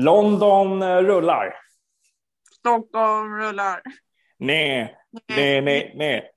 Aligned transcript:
London 0.00 0.82
eh, 0.82 0.96
rullar. 0.96 1.54
Stockholm 2.58 3.34
rullar. 3.34 3.82
Nej, 4.38 4.96
nej, 5.28 5.60
nej, 5.60 5.94
nej. 5.96 6.30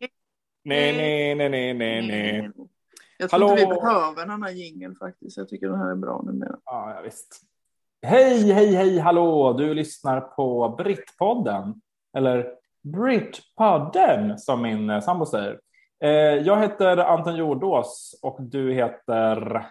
Nej, 0.64 0.98
nej, 0.98 1.36
nej, 1.36 1.50
nej, 1.50 1.74
nej, 1.74 2.08
nej. 2.08 2.52
Jag 3.18 3.30
tror 3.30 3.40
Hallå? 3.40 3.52
inte 3.60 3.74
vi 3.74 3.82
behöver 3.82 4.24
en 4.24 4.32
annan 4.32 4.58
jingel 4.58 4.96
faktiskt. 4.96 5.38
Jag 5.38 5.50
tycker 5.50 5.68
den 5.68 5.80
här 5.80 5.92
är 5.92 5.96
bra 5.96 6.22
numera. 6.22 6.58
Ja, 6.66 6.94
ja, 6.96 7.02
visst. 7.02 7.42
Hej, 8.02 8.52
hej, 8.52 8.76
hej, 8.76 9.00
hallå! 9.00 9.54
Du 9.54 9.74
lyssnar 9.74 10.22
på 10.22 10.76
Brittpodden. 10.78 11.82
Eller 12.18 12.54
Brittpodden, 12.84 14.38
som 14.40 14.62
min 14.62 14.90
eh, 14.90 15.02
sambo 15.02 15.26
säger. 15.26 15.60
Eh, 16.04 16.10
Jag 16.20 16.62
heter 16.62 16.98
Anton 16.98 17.36
Jordås 17.36 18.20
och 18.22 18.38
du 18.42 18.74
heter... 18.74 19.66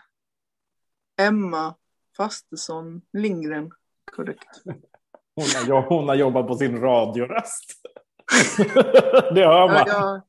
Emma 1.21 1.75
Fastesson 2.17 3.03
Lindgren. 3.13 3.71
Korrekt. 4.13 4.63
Hon 5.35 5.73
har, 5.73 5.83
hon 5.83 6.09
har 6.09 6.15
jobbat 6.15 6.47
på 6.47 6.55
sin 6.55 6.81
radioröst. 6.81 7.73
det 9.35 9.47
hör 9.47 9.69
man. 9.69 9.77
Jag, 9.77 9.89
jag, 9.89 10.21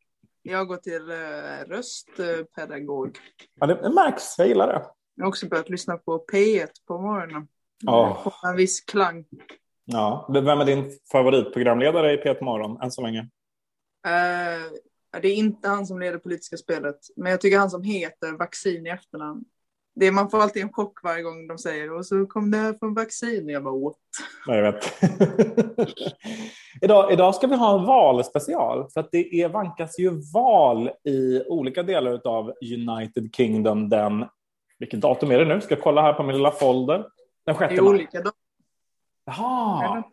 jag 0.41 0.67
går 0.67 0.77
till 0.77 1.09
eh, 1.09 1.75
röstpedagog. 1.75 3.17
Ja, 3.59 3.67
det 3.67 3.89
märks, 3.89 4.37
jag 4.37 4.47
gillar 4.47 4.67
det. 4.67 4.85
Jag 5.15 5.23
har 5.23 5.29
också 5.29 5.47
börjat 5.47 5.69
lyssna 5.69 5.97
på 5.97 6.25
P1 6.33 6.67
på 6.87 6.97
morgonen. 7.01 7.47
Får 8.23 8.49
En 8.49 8.55
viss 8.55 8.81
klang. 8.81 9.25
Ja. 9.85 10.29
Vem 10.33 10.47
är 10.47 10.65
din 10.65 10.91
favoritprogramledare 11.11 12.13
i 12.13 12.17
P1 12.17 12.43
Morgon 12.43 12.81
än 12.81 12.91
så 12.91 13.01
länge? 13.01 13.19
Eh, 14.05 15.19
det 15.21 15.27
är 15.27 15.35
inte 15.35 15.67
han 15.67 15.87
som 15.87 15.99
leder 15.99 16.17
politiska 16.17 16.57
spelet, 16.57 16.99
men 17.15 17.31
jag 17.31 17.41
tycker 17.41 17.59
han 17.59 17.69
som 17.69 17.83
heter 17.83 18.37
vaccin 18.37 18.87
i 18.87 18.89
efternamn. 18.89 19.45
Det 19.95 20.11
man 20.11 20.29
får 20.29 20.39
alltid 20.39 20.63
en 20.63 20.73
chock 20.73 21.03
varje 21.03 21.23
gång 21.23 21.47
de 21.47 21.57
säger 21.57 21.93
och 21.93 22.05
så 22.05 22.25
kom 22.25 22.51
det 22.51 22.57
här 22.57 22.73
från 22.79 22.93
vaccin. 22.93 23.49
Jag 23.49 23.63
bara? 23.63 23.93
Ja, 24.45 24.55
jag 24.55 24.71
vet. 24.71 24.93
idag, 26.81 27.11
idag 27.11 27.35
ska 27.35 27.47
vi 27.47 27.55
ha 27.55 27.79
en 27.79 27.85
valspecial 27.85 28.89
för 28.93 28.99
att 28.99 29.11
det 29.11 29.41
är, 29.41 29.49
vankas 29.49 29.99
ju 29.99 30.21
val 30.33 30.89
i 31.03 31.43
olika 31.47 31.83
delar 31.83 32.27
av 32.27 32.53
United 32.61 33.35
Kingdom 33.35 33.89
den, 33.89 34.25
vilket 34.79 35.01
datum 35.01 35.31
är 35.31 35.39
det 35.39 35.45
nu? 35.45 35.61
Ska 35.61 35.75
jag 35.75 35.83
kolla 35.83 36.01
här 36.01 36.13
på 36.13 36.23
min 36.23 36.35
lilla 36.35 36.51
folder. 36.51 37.05
Den 37.45 37.55
6 37.55 37.69
Det 37.69 37.75
är 37.75 37.81
olika. 37.81 38.17
Jag 38.17 38.33
Jaha, 39.25 40.03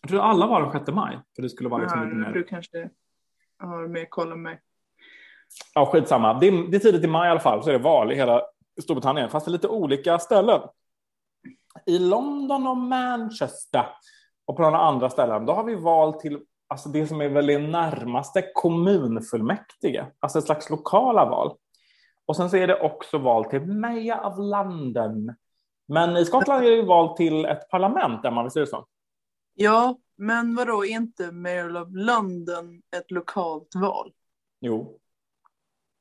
jag 0.00 0.10
tror 0.10 0.20
alla 0.20 0.46
var 0.46 0.62
den 0.62 0.72
6 0.72 0.92
maj. 0.92 1.18
För 1.34 1.42
det 1.42 1.50
skulle 1.50 1.68
vara 1.68 1.82
liksom 1.82 2.04
lite 2.04 2.16
Ja, 2.16 2.20
mer. 2.20 2.32
du 2.32 2.44
kanske 2.44 2.90
har 3.58 3.88
mer 3.88 4.04
koll 4.04 4.32
än 4.32 4.42
mig. 4.42 4.60
Ja, 5.74 5.86
skitsamma. 5.86 6.34
Det 6.34 6.48
är, 6.48 6.70
det 6.70 6.76
är 6.76 6.80
tidigt 6.80 7.04
i 7.04 7.06
maj 7.06 7.28
i 7.28 7.30
alla 7.30 7.40
fall, 7.40 7.62
så 7.62 7.68
är 7.68 7.72
det 7.72 7.78
val 7.78 8.12
i 8.12 8.14
hela 8.14 8.42
Storbritannien, 8.82 9.30
fast 9.30 9.48
i 9.48 9.50
lite 9.50 9.68
olika 9.68 10.18
ställen. 10.18 10.60
I 11.86 11.98
London 11.98 12.66
och 12.66 12.76
Manchester 12.76 13.86
och 14.46 14.56
på 14.56 14.62
några 14.62 14.78
andra 14.78 15.10
ställen, 15.10 15.46
då 15.46 15.52
har 15.52 15.64
vi 15.64 15.74
val 15.74 16.20
till 16.20 16.38
alltså 16.68 16.88
det 16.88 17.06
som 17.06 17.20
är 17.20 17.28
väl 17.28 17.46
det 17.46 17.58
närmaste 17.58 18.44
kommunfullmäktige, 18.54 20.06
alltså 20.20 20.38
ett 20.38 20.44
slags 20.44 20.70
lokala 20.70 21.24
val. 21.24 21.56
Och 22.26 22.36
sen 22.36 22.50
så 22.50 22.56
är 22.56 22.66
det 22.66 22.80
också 22.80 23.18
val 23.18 23.44
till 23.44 23.66
Mayor 23.66 24.26
of 24.26 24.34
London. 24.38 25.34
Men 25.88 26.16
i 26.16 26.24
Skottland 26.24 26.64
är 26.64 26.70
det 26.70 26.82
val 26.82 27.16
till 27.16 27.44
ett 27.44 27.68
parlament, 27.70 28.22
där 28.22 28.30
man 28.30 28.44
visst 28.44 28.56
är 28.56 28.60
det 28.60 28.66
så? 28.66 28.86
Ja, 29.54 29.98
men 30.16 30.54
vadå, 30.54 30.84
är 30.84 30.88
inte 30.88 31.32
Mayor 31.32 31.82
of 31.82 31.88
London 31.90 32.82
ett 32.96 33.10
lokalt 33.10 33.74
val? 33.74 34.12
Jo, 34.60 34.98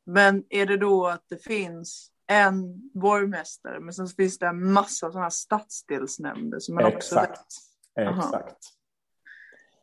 Men 0.08 0.44
är 0.50 0.66
det 0.66 0.78
då 0.78 1.08
att 1.08 1.24
det 1.30 1.44
finns 1.44 2.12
en 2.28 2.90
borgmästare, 2.94 3.80
men 3.80 3.94
sen 3.94 4.08
finns 4.08 4.40
det 4.40 4.48
en 4.48 4.72
massa 4.72 5.12
sådana 5.12 5.22
här 5.22 5.30
stadsdelsnämnder 5.30 6.60
som 6.60 6.76
man 6.76 6.86
också 6.86 7.16
exakt. 7.16 7.48
Aha. 8.00 8.20
Exakt. 8.20 8.58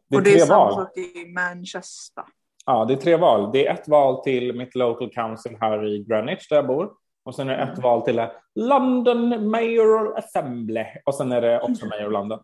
Det 0.09 0.17
är 0.17 0.19
Och 0.19 0.25
det 0.25 0.31
är 0.31 0.35
tre 0.35 0.47
samma 0.47 0.65
val. 0.65 0.75
sak 0.75 0.97
i 0.97 1.33
Manchester. 1.33 2.25
Ja, 2.67 2.85
det 2.85 2.95
är 2.95 2.97
tre 2.97 3.17
val. 3.17 3.53
Det 3.53 3.67
är 3.67 3.75
ett 3.75 3.89
val 3.89 4.23
till 4.25 4.57
mitt 4.57 4.75
local 4.75 5.11
council 5.13 5.57
här 5.61 5.87
i 5.87 6.05
Greenwich 6.05 6.49
där 6.49 6.57
jag 6.57 6.67
bor. 6.67 6.93
Och 7.25 7.35
sen 7.35 7.49
är 7.49 7.57
det 7.57 7.73
ett 7.73 7.79
val 7.79 8.03
till 8.03 8.27
London 8.55 9.51
Mayoral 9.51 10.17
Assembly. 10.17 10.85
Och 11.05 11.15
sen 11.15 11.33
är 11.33 11.41
det 11.41 11.61
också 11.61 11.87
Mayor 11.87 12.11
London. 12.11 12.41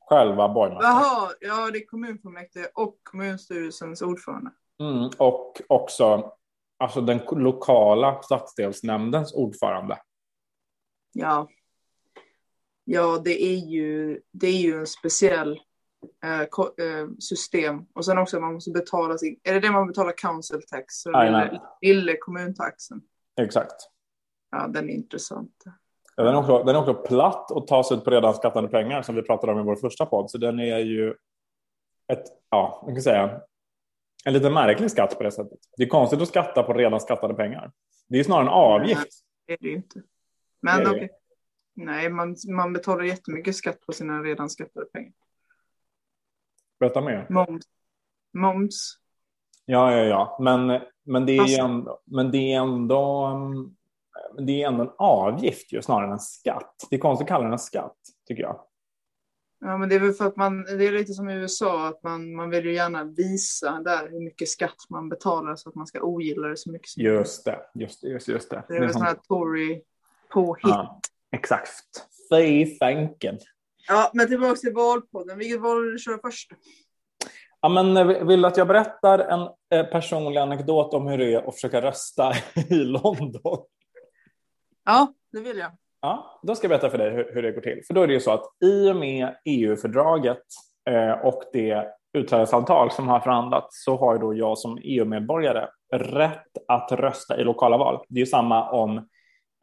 Själva 0.00 0.48
borgmästaren. 0.48 0.94
Jaha, 0.94 1.30
ja 1.40 1.70
det 1.72 1.78
är 1.78 1.86
kommunfullmäktige 1.86 2.66
och 2.74 2.98
kommunstyrelsens 3.02 4.02
ordförande. 4.02 4.50
Mm, 4.80 5.10
och 5.18 5.60
också 5.68 6.32
alltså 6.78 7.00
den 7.00 7.20
lokala 7.30 8.22
stadsdelsnämndens 8.22 9.34
ordförande. 9.34 9.98
Ja. 11.12 11.48
Ja, 12.84 13.20
det 13.24 13.42
är 13.42 13.56
ju, 13.56 14.20
det 14.32 14.46
är 14.46 14.60
ju 14.60 14.78
en 14.78 14.86
speciell 14.86 15.60
eh, 16.24 16.40
eh, 16.40 17.08
system. 17.18 17.86
Och 17.94 18.04
sen 18.04 18.18
också 18.18 18.40
man 18.40 18.54
måste 18.54 18.70
betala 18.70 19.18
sin, 19.18 19.40
är 19.42 19.54
det 19.54 19.60
det 19.60 19.70
man 19.70 19.86
betalar 19.86 20.12
council 20.12 20.62
tax? 20.70 21.06
Lille, 21.06 21.60
lille 21.80 22.16
kommuntaxen. 22.16 23.00
Exakt. 23.40 23.90
Ja, 24.50 24.66
den 24.66 24.90
är 24.90 24.94
intressant. 24.94 25.62
Ja, 26.16 26.22
Den 26.22 26.34
är, 26.34 26.38
också, 26.38 26.62
den 26.64 26.76
är 26.76 26.80
också 26.80 26.94
platt 26.94 27.50
och 27.50 27.66
tas 27.66 27.92
ut 27.92 28.04
på 28.04 28.10
redan 28.10 28.34
skattade 28.34 28.68
pengar 28.68 29.02
som 29.02 29.14
vi 29.14 29.22
pratade 29.22 29.52
om 29.52 29.60
i 29.60 29.62
vår 29.62 29.76
första 29.76 30.06
podd. 30.06 30.30
Så 30.30 30.38
den 30.38 30.60
är 30.60 30.78
ju 30.78 31.14
ett, 32.12 32.24
ja, 32.50 32.82
man 32.86 32.94
kan 32.94 33.02
säga, 33.02 33.40
en 34.26 34.32
lite 34.32 34.50
märklig 34.50 34.90
skatt 34.90 35.16
på 35.18 35.22
det 35.22 35.30
sättet. 35.30 35.58
Det 35.76 35.82
är 35.82 35.88
konstigt 35.88 36.20
att 36.20 36.28
skatta 36.28 36.62
på 36.62 36.72
redan 36.72 37.00
skattade 37.00 37.34
pengar. 37.34 37.72
Det 38.08 38.18
är 38.18 38.24
snarare 38.24 38.42
en 38.42 38.48
avgift. 38.48 39.08
Det 39.46 39.52
är 39.52 39.58
det 39.60 39.68
ju 39.68 39.74
inte. 39.74 40.02
Men 40.60 40.80
är 40.80 40.84
det. 40.84 40.90
okej. 40.90 41.10
Nej, 41.74 42.10
man, 42.10 42.36
man 42.48 42.72
betalar 42.72 43.04
jättemycket 43.04 43.56
skatt 43.56 43.80
på 43.80 43.92
sina 43.92 44.22
redan 44.22 44.50
skattade 44.50 44.86
pengar. 44.86 45.12
Berätta 46.80 47.00
mer. 47.00 47.26
Moms. 47.30 47.64
Moms. 48.34 48.98
Ja, 49.64 49.92
ja, 49.92 50.04
ja. 50.04 50.38
Men, 50.40 50.80
men, 51.04 51.26
det, 51.26 51.36
är 51.36 51.40
Fast- 51.40 51.58
ändå, 51.58 52.00
men 52.04 52.30
det 52.30 52.52
är 52.52 52.60
ändå 52.60 53.24
mm, 53.24 53.76
det 54.46 54.62
är 54.62 54.66
ändå 54.68 54.82
en 54.82 54.90
avgift 54.98 55.72
ju, 55.72 55.82
snarare 55.82 56.06
än 56.06 56.12
en 56.12 56.18
skatt. 56.18 56.86
Det 56.90 56.96
är 56.96 57.00
konstigt 57.00 57.24
att 57.24 57.28
kalla 57.28 57.44
den 57.44 57.52
en 57.52 57.58
skatt, 57.58 57.96
tycker 58.28 58.42
jag. 58.42 58.60
Ja, 59.60 59.78
men 59.78 59.88
det 59.88 59.94
är 59.94 60.00
väl 60.00 60.12
för 60.12 60.26
att 60.26 60.36
man, 60.36 60.62
det 60.62 60.86
är 60.86 60.92
lite 60.92 61.12
som 61.12 61.28
i 61.28 61.34
USA, 61.34 61.88
att 61.88 62.02
man, 62.02 62.34
man 62.34 62.50
vill 62.50 62.64
ju 62.64 62.74
gärna 62.74 63.04
visa 63.04 63.80
där 63.84 64.08
hur 64.10 64.20
mycket 64.20 64.48
skatt 64.48 64.76
man 64.90 65.08
betalar 65.08 65.56
så 65.56 65.68
att 65.68 65.74
man 65.74 65.86
ska 65.86 66.00
ogilla 66.00 66.48
det 66.48 66.56
så 66.56 66.70
mycket 66.70 66.88
som 66.88 67.02
möjligt. 67.02 67.18
Just 67.18 67.44
det, 67.44 67.60
just 67.74 68.02
det, 68.02 68.08
just, 68.08 68.28
just 68.28 68.50
det. 68.50 68.64
Det 68.68 68.76
är 68.76 68.80
väl 68.80 68.92
sån 68.92 69.02
här 69.02 69.14
Tory 69.28 69.82
påhitt. 70.28 70.62
ja, 70.62 71.00
exakt. 71.32 72.06
Fy 72.30 72.78
fanken. 72.78 73.38
Ja, 73.88 74.10
men 74.14 74.28
tillbaka 74.28 74.56
till 74.56 74.72
valpodden. 74.72 75.38
Vilket 75.38 75.60
val 75.60 75.82
vill 75.82 75.92
du 75.92 75.98
köra 75.98 76.18
först? 76.22 76.52
Ja, 77.60 77.68
men 77.68 77.96
eh, 77.96 78.26
vill 78.26 78.42
du 78.42 78.48
att 78.48 78.56
jag 78.56 78.68
berättar 78.68 79.18
en 79.18 79.40
eh, 79.70 79.86
personlig 79.90 80.40
anekdot 80.40 80.94
om 80.94 81.06
hur 81.06 81.18
det 81.18 81.34
är 81.34 81.48
att 81.48 81.54
försöka 81.54 81.82
rösta 81.82 82.32
i 82.68 82.74
London? 82.74 83.64
Ja, 84.84 85.14
det 85.32 85.40
vill 85.40 85.58
jag. 85.58 85.70
Ja, 86.06 86.40
då 86.42 86.54
ska 86.54 86.64
jag 86.64 86.70
berätta 86.70 86.90
för 86.90 86.98
dig 86.98 87.10
hur, 87.10 87.30
hur 87.34 87.42
det 87.42 87.52
går 87.52 87.60
till. 87.60 87.82
För 87.86 87.94
då 87.94 88.02
är 88.02 88.06
det 88.06 88.12
ju 88.12 88.20
så 88.20 88.30
att 88.30 88.44
i 88.64 88.90
och 88.90 88.96
med 88.96 89.34
EU-fördraget 89.44 90.42
eh, 90.90 91.10
och 91.10 91.42
det 91.52 91.86
utträdesavtal 92.18 92.90
som 92.90 93.08
har 93.08 93.20
förhandlats 93.20 93.84
så 93.84 93.96
har 93.96 94.14
ju 94.14 94.20
då 94.20 94.34
jag 94.34 94.58
som 94.58 94.78
EU-medborgare 94.82 95.66
rätt 95.94 96.50
att 96.68 96.92
rösta 96.92 97.40
i 97.40 97.44
lokala 97.44 97.78
val. 97.78 98.04
Det 98.08 98.18
är 98.18 98.20
ju 98.20 98.26
samma 98.26 98.70
om 98.70 98.96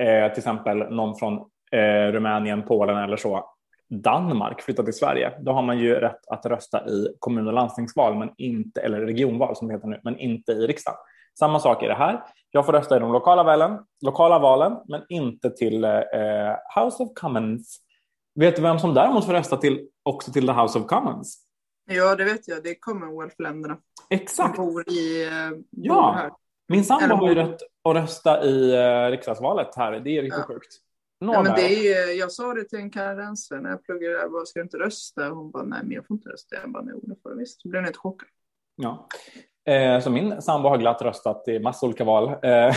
eh, 0.03 0.31
till 0.31 0.37
exempel 0.37 0.77
någon 0.77 1.15
från 1.15 1.33
eh, 1.71 2.11
Rumänien, 2.11 2.63
Polen 2.63 2.97
eller 2.97 3.17
så 3.17 3.49
Danmark 3.89 4.61
flyttar 4.61 4.83
till 4.83 4.93
Sverige. 4.93 5.31
Då 5.39 5.51
har 5.51 5.61
man 5.61 5.79
ju 5.79 5.95
rätt 5.95 6.27
att 6.27 6.45
rösta 6.45 6.87
i 6.87 7.07
kommun 7.19 7.47
och 7.47 7.53
landstingsval, 7.53 8.15
men 8.15 8.29
inte, 8.37 8.81
eller 8.81 9.01
regionval 9.01 9.55
som 9.55 9.67
det 9.67 9.73
heter 9.73 9.87
nu, 9.87 9.99
men 10.03 10.17
inte 10.17 10.51
i 10.51 10.67
riksdagen. 10.67 10.97
Samma 11.39 11.59
sak 11.59 11.83
är 11.83 11.87
det 11.87 11.95
här. 11.95 12.23
Jag 12.51 12.65
får 12.65 12.73
rösta 12.73 12.97
i 12.97 12.99
de 12.99 13.11
lokala 13.11 13.43
valen, 13.43 13.79
lokala 14.05 14.39
valen 14.39 14.77
men 14.87 15.01
inte 15.09 15.49
till 15.49 15.83
eh, 15.83 15.91
House 16.75 17.03
of 17.03 17.09
Commons. 17.15 17.77
Vet 18.35 18.55
du 18.55 18.61
vem 18.61 18.79
som 18.79 18.93
däremot 18.93 19.25
får 19.25 19.33
rösta 19.33 19.57
till, 19.57 19.87
också 20.03 20.31
till 20.31 20.47
the 20.47 20.53
House 20.53 20.79
of 20.79 20.85
Commons? 20.87 21.39
Ja, 21.85 22.15
det 22.15 22.23
vet 22.23 22.47
jag. 22.47 22.63
Det 22.63 22.69
är 22.69 22.75
Commonwealth-länderna 22.79 23.75
som 23.75 24.05
Exakt. 24.09 24.57
bor 24.57 24.89
i 24.89 25.23
eh, 25.27 25.31
Ja. 25.69 26.11
här. 26.17 26.31
Min 26.67 26.83
sambo 26.83 27.15
har 27.15 27.29
ju 27.29 27.35
rätt 27.35 27.57
att 27.89 27.95
rösta 27.95 28.43
i 28.43 28.75
eh, 28.75 29.11
riksdagsvalet 29.11 29.75
här. 29.75 29.91
Det 29.91 30.17
är 30.17 30.21
riktigt 30.21 30.43
Ja. 30.47 30.53
sjukt. 30.53 30.73
Ja, 31.19 31.43
men 31.43 31.55
det 31.55 31.61
är, 31.61 32.07
ju- 32.07 32.13
jag 32.19 32.31
sa 32.31 32.53
det 32.53 32.63
till 32.63 32.79
en 32.79 32.89
kanadensare 32.89 33.61
när 33.61 33.69
jag 33.69 33.83
pluggade 33.83 34.13
där. 34.13 34.21
Jag 34.21 34.31
bara, 34.31 34.45
ska 34.45 34.59
du 34.59 34.63
inte 34.63 34.77
rösta? 34.77 35.29
Hon 35.29 35.51
bara, 35.51 35.63
nej, 35.63 35.79
men 35.83 35.91
jag 35.91 36.07
får 36.07 36.15
inte 36.15 36.29
rösta. 36.29 36.55
Jag 36.55 36.71
bara, 36.71 36.83
nej, 36.83 36.95
det 37.03 37.15
får 37.23 37.29
du 37.29 37.37
visst. 37.37 37.61
Så 37.61 37.69
blev 37.69 37.79
hon 37.79 37.85
helt 37.85 37.97
chockad. 37.97 38.27
Ja. 38.75 39.07
Eh, 39.65 39.99
så 39.99 40.09
min 40.09 40.41
sambo 40.41 40.69
har 40.69 40.77
glatt 40.77 41.01
röstat 41.01 41.47
i 41.47 41.59
massa 41.59 41.85
olika 41.85 42.03
val. 42.03 42.29
Eh, 42.43 42.75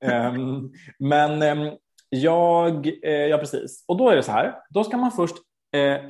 ehm, 0.00 0.72
men 0.98 1.42
ehm, 1.42 1.76
jag, 2.08 2.86
eh, 2.86 3.12
ja 3.12 3.38
precis. 3.38 3.84
Och 3.88 3.96
då 3.96 4.08
är 4.08 4.16
det 4.16 4.22
så 4.22 4.32
här, 4.32 4.54
då 4.70 4.84
ska 4.84 4.96
man 4.96 5.12
först, 5.12 5.36
eh, 5.72 6.00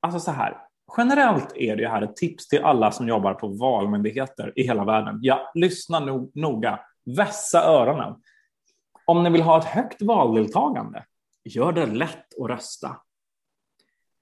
alltså 0.00 0.20
så 0.20 0.30
här, 0.30 0.56
generellt 0.96 1.56
är 1.56 1.76
det 1.76 1.88
här 1.88 2.02
ett 2.02 2.16
tips 2.16 2.48
till 2.48 2.64
alla 2.64 2.92
som 2.92 3.08
jobbar 3.08 3.34
på 3.34 3.48
valmyndigheter 3.48 4.52
i 4.56 4.62
hela 4.62 4.84
världen. 4.84 5.18
Ja, 5.22 5.50
lyssna 5.54 6.00
no 6.00 6.30
noga, 6.34 6.80
vässa 7.16 7.64
öronen. 7.64 8.14
Om 9.06 9.22
ni 9.22 9.30
vill 9.30 9.42
ha 9.42 9.58
ett 9.58 9.64
högt 9.64 10.02
valdeltagande, 10.02 11.04
Gör 11.44 11.72
det 11.72 11.86
lätt 11.86 12.40
att 12.40 12.50
rösta. 12.50 12.96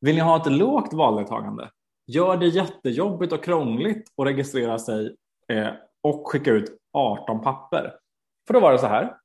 Vill 0.00 0.14
ni 0.14 0.20
ha 0.20 0.36
ett 0.36 0.52
lågt 0.52 0.92
valdeltagande? 0.92 1.70
Gör 2.10 2.36
det 2.36 2.46
jättejobbigt 2.46 3.32
och 3.32 3.44
krångligt 3.44 4.12
att 4.16 4.26
registrera 4.26 4.78
sig 4.78 5.16
eh, 5.48 5.68
och 6.00 6.28
skicka 6.28 6.50
ut 6.50 6.80
18 6.92 7.42
papper. 7.42 7.94
För 8.46 8.54
då 8.54 8.60
var 8.60 8.72
det 8.72 8.78
så 8.78 8.86
här. 8.86 9.16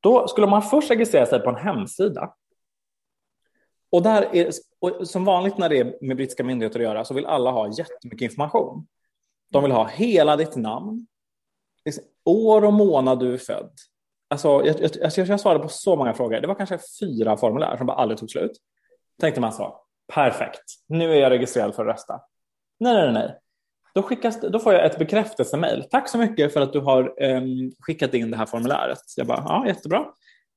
Då 0.00 0.28
skulle 0.28 0.46
man 0.46 0.62
först 0.62 0.90
registrera 0.90 1.26
sig 1.26 1.40
på 1.40 1.50
en 1.50 1.56
hemsida. 1.56 2.34
Och, 3.90 4.02
där 4.02 4.34
är, 4.36 4.50
och 4.78 5.08
som 5.08 5.24
vanligt 5.24 5.58
när 5.58 5.68
det 5.68 5.78
är 5.78 5.98
med 6.00 6.16
brittiska 6.16 6.44
myndigheter 6.44 6.80
att 6.80 6.84
göra 6.84 7.04
så 7.04 7.14
vill 7.14 7.26
alla 7.26 7.50
ha 7.50 7.68
jättemycket 7.78 8.30
information. 8.30 8.86
De 9.50 9.62
vill 9.62 9.72
ha 9.72 9.86
hela 9.86 10.36
ditt 10.36 10.56
namn, 10.56 11.06
liksom, 11.84 12.04
år 12.24 12.64
och 12.64 12.72
månad 12.72 13.20
du 13.20 13.34
är 13.34 13.38
född. 13.38 13.72
Alltså, 14.28 14.48
jag, 14.48 14.80
jag, 14.80 14.90
jag, 15.16 15.28
jag 15.28 15.40
svarade 15.40 15.60
på 15.60 15.68
så 15.68 15.96
många 15.96 16.14
frågor. 16.14 16.40
Det 16.40 16.46
var 16.46 16.54
kanske 16.54 16.78
fyra 17.00 17.36
formulär 17.36 17.76
som 17.76 17.86
bara 17.86 17.96
aldrig 17.96 18.18
tog 18.18 18.30
slut. 18.30 18.52
Tänkte 19.20 19.40
man 19.40 19.52
så, 19.52 19.85
perfekt, 20.14 20.62
nu 20.88 21.12
är 21.12 21.20
jag 21.20 21.30
registrerad 21.30 21.74
för 21.74 21.86
att 21.86 21.94
rösta. 21.94 22.20
Nej, 22.80 22.94
nej, 22.94 23.12
nej. 23.12 23.38
Då, 23.94 24.02
skickas, 24.02 24.40
då 24.40 24.58
får 24.58 24.72
jag 24.72 24.86
ett 24.86 24.98
bekräftelsemail. 24.98 25.84
Tack 25.90 26.08
så 26.08 26.18
mycket 26.18 26.52
för 26.52 26.60
att 26.60 26.72
du 26.72 26.80
har 26.80 27.22
um, 27.22 27.72
skickat 27.80 28.14
in 28.14 28.30
det 28.30 28.36
här 28.36 28.46
formuläret. 28.46 28.98
Jag 29.16 29.26
bara, 29.26 29.44
ja, 29.48 29.66
jättebra. 29.66 30.06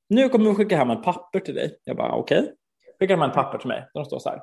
Nu 0.08 0.28
kommer 0.28 0.50
vi 0.50 0.54
skicka 0.54 0.76
hem 0.76 0.90
ett 0.90 1.02
papper 1.02 1.40
till 1.40 1.54
dig. 1.54 1.78
Jag 1.84 1.96
bara, 1.96 2.12
okej. 2.12 2.40
Okay. 2.40 2.52
Skickar 2.98 3.16
hem 3.16 3.30
ett 3.30 3.34
papper 3.34 3.58
till 3.58 3.68
mig. 3.68 3.88
Där 3.94 4.04
står 4.04 4.18
så 4.18 4.28
här. 4.28 4.42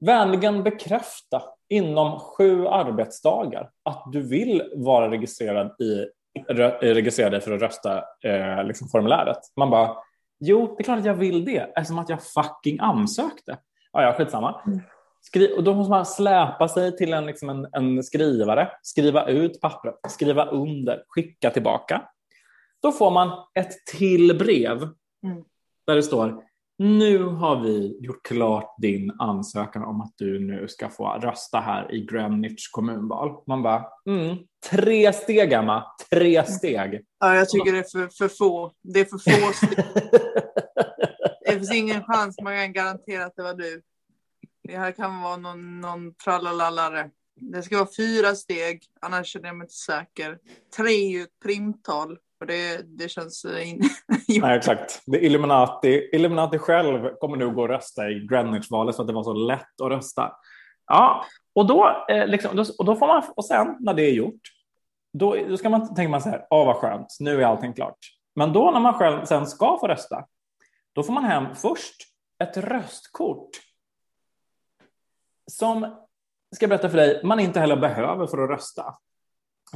Vänligen 0.00 0.62
bekräfta 0.62 1.42
inom 1.68 2.20
sju 2.20 2.66
arbetsdagar 2.66 3.70
att 3.82 4.04
du 4.12 4.22
vill 4.22 4.72
vara 4.74 5.10
registrerad 5.10 5.80
i 5.80 6.06
registrera 6.80 7.30
dig 7.30 7.40
för 7.40 7.52
att 7.52 7.62
rösta 7.62 8.04
eh, 8.24 8.64
liksom 8.64 8.88
formuläret. 8.88 9.38
Man 9.56 9.70
bara, 9.70 9.96
jo, 10.40 10.74
det 10.76 10.82
är 10.82 10.84
klart 10.84 10.98
att 10.98 11.04
jag 11.04 11.14
vill 11.14 11.44
det 11.44 11.72
eftersom 11.76 11.98
att 11.98 12.08
jag 12.08 12.22
fucking 12.22 12.78
ansökte. 12.80 13.58
Ja, 13.92 14.02
ja, 14.02 14.12
skitsamma. 14.12 14.60
Mm. 14.66 14.80
Skri 15.20 15.54
och 15.56 15.64
då 15.64 15.74
måste 15.74 15.90
man 15.90 16.06
släpa 16.06 16.68
sig 16.68 16.96
till 16.96 17.12
en, 17.12 17.26
liksom 17.26 17.48
en, 17.48 17.66
en 17.72 18.02
skrivare, 18.02 18.70
skriva 18.82 19.26
ut 19.26 19.60
pappret, 19.60 19.94
skriva 20.08 20.44
under, 20.44 21.02
skicka 21.08 21.50
tillbaka. 21.50 22.02
Då 22.82 22.92
får 22.92 23.10
man 23.10 23.46
ett 23.54 23.86
till 23.86 24.38
brev 24.38 24.82
mm. 25.22 25.44
där 25.86 25.94
det 25.96 26.02
står 26.02 26.48
nu 26.78 27.24
har 27.24 27.60
vi 27.60 27.98
gjort 28.00 28.26
klart 28.26 28.74
din 28.78 29.12
ansökan 29.18 29.84
om 29.84 30.00
att 30.00 30.12
du 30.16 30.38
nu 30.38 30.68
ska 30.68 30.88
få 30.88 31.08
rösta 31.08 31.60
här 31.60 31.94
i 31.94 32.00
Greenwich 32.00 32.68
kommunval. 32.70 33.42
Man 33.46 33.62
bara, 33.62 33.84
mm, 34.06 34.36
tre 34.70 35.12
steg 35.12 35.52
Emma, 35.52 35.84
tre 36.10 36.44
steg. 36.44 37.04
Ja, 37.20 37.34
jag 37.34 37.48
tycker 37.48 37.72
det 37.72 37.78
är 37.78 37.82
för, 37.82 38.08
för 38.18 38.28
få. 38.28 38.72
Det 38.82 39.00
är 39.00 39.04
för 39.04 39.18
få 39.18 39.52
steg 39.66 39.84
det 41.58 41.66
finns 41.66 41.80
ingen 41.80 42.04
chans 42.04 42.36
man 42.42 42.56
kan 42.56 42.72
garantera 42.72 43.24
att 43.24 43.36
det 43.36 43.42
var 43.42 43.54
du. 43.54 43.82
Det 44.62 44.76
här 44.76 44.92
kan 44.92 45.22
vara 45.22 45.36
någon, 45.36 45.80
någon 45.80 46.14
tralalallare. 46.14 47.10
Det 47.40 47.62
ska 47.62 47.76
vara 47.76 47.88
fyra 47.96 48.34
steg, 48.34 48.82
annars 49.00 49.26
känner 49.26 49.46
jag 49.46 49.56
mig 49.56 49.64
inte 49.64 49.74
säker. 49.74 50.38
Tre 50.76 51.16
är 51.16 51.22
ett 51.22 51.40
primtal. 51.42 52.18
Och 52.40 52.46
det, 52.46 52.82
det 52.98 53.08
känns... 53.08 53.44
In... 53.44 53.82
Nej, 54.40 54.56
exakt. 54.56 55.02
Det 55.06 55.18
Illuminati, 55.18 56.10
Illuminati 56.12 56.58
själv 56.58 57.08
kommer 57.20 57.36
nog 57.36 57.54
gå 57.54 57.62
och 57.62 57.68
rösta 57.68 58.10
i 58.10 58.14
Greenwich-valet 58.14 58.96
för 58.96 59.02
att 59.02 59.06
det 59.06 59.14
var 59.14 59.24
så 59.24 59.32
lätt 59.32 59.80
att 59.82 59.90
rösta. 59.90 60.32
Ja, 60.86 61.24
och 61.54 61.66
då, 61.66 62.06
eh, 62.08 62.26
liksom, 62.26 62.64
och 62.78 62.84
då 62.84 62.96
får 62.96 63.06
man, 63.06 63.22
och 63.36 63.44
sen 63.44 63.76
när 63.80 63.94
det 63.94 64.02
är 64.02 64.12
gjort, 64.12 64.40
då, 65.12 65.36
då 65.48 65.56
ska 65.56 65.70
man 65.70 65.94
tänker 65.94 66.10
man 66.10 66.22
så 66.22 66.28
här, 66.28 66.46
åh 66.50 66.66
vad 66.66 66.76
skönt, 66.76 67.16
nu 67.20 67.42
är 67.42 67.46
allting 67.46 67.72
klart. 67.72 67.98
Men 68.36 68.52
då 68.52 68.70
när 68.70 68.80
man 68.80 68.94
själv 68.94 69.24
sen 69.24 69.46
ska 69.46 69.78
få 69.80 69.86
rösta, 69.86 70.24
då 70.98 71.02
får 71.02 71.12
man 71.12 71.24
hem 71.24 71.54
först 71.54 71.94
ett 72.38 72.56
röstkort 72.56 73.50
som, 75.50 75.80
ska 76.54 76.64
jag 76.64 76.68
berätta 76.68 76.90
för 76.90 76.96
dig, 76.96 77.20
man 77.24 77.40
inte 77.40 77.60
heller 77.60 77.76
behöver 77.76 78.26
för 78.26 78.38
att 78.38 78.50
rösta. 78.50 78.98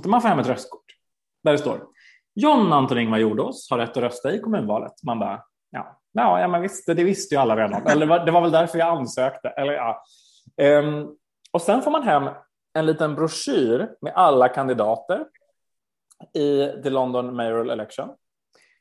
Man 0.05 0.23
får 0.23 0.29
hem 0.29 0.39
ett 0.39 0.47
röstkort 0.47 0.85
där 1.45 1.53
det 1.53 1.59
står 1.59 1.87
John 2.35 2.73
Anton 2.73 2.99
Ingvar 2.99 3.19
Jordås 3.19 3.71
har 3.71 3.79
rätt 3.79 3.91
att 3.91 3.97
rösta 3.97 4.33
i 4.33 4.39
kommunvalet. 4.39 4.93
Man 5.03 5.19
bara, 5.19 5.43
ja, 5.71 6.01
ja, 6.13 6.41
ja 6.41 6.49
men 6.49 6.63
visst, 6.63 6.87
det 6.87 7.05
visste 7.05 7.35
ju 7.35 7.41
alla 7.41 7.57
redan. 7.57 7.87
Eller 7.87 8.25
det 8.25 8.33
var 8.33 8.41
väl 8.41 8.53
därför 8.53 8.79
jag 8.79 8.89
ansökte. 8.89 9.49
Eller, 9.49 9.73
ja. 9.73 10.05
Um, 10.63 11.17
och 11.51 11.63
sen 11.63 11.83
får 11.83 11.91
man 11.91 12.03
hem 12.03 12.29
en 12.73 12.87
liten 12.87 13.15
broschyr 13.15 13.89
med 14.01 14.13
alla 14.15 14.49
kandidater 14.49 15.27
i 16.35 16.83
the 16.83 16.91
London 16.91 17.37
Mayoral 17.37 17.71
Election. 17.71 18.09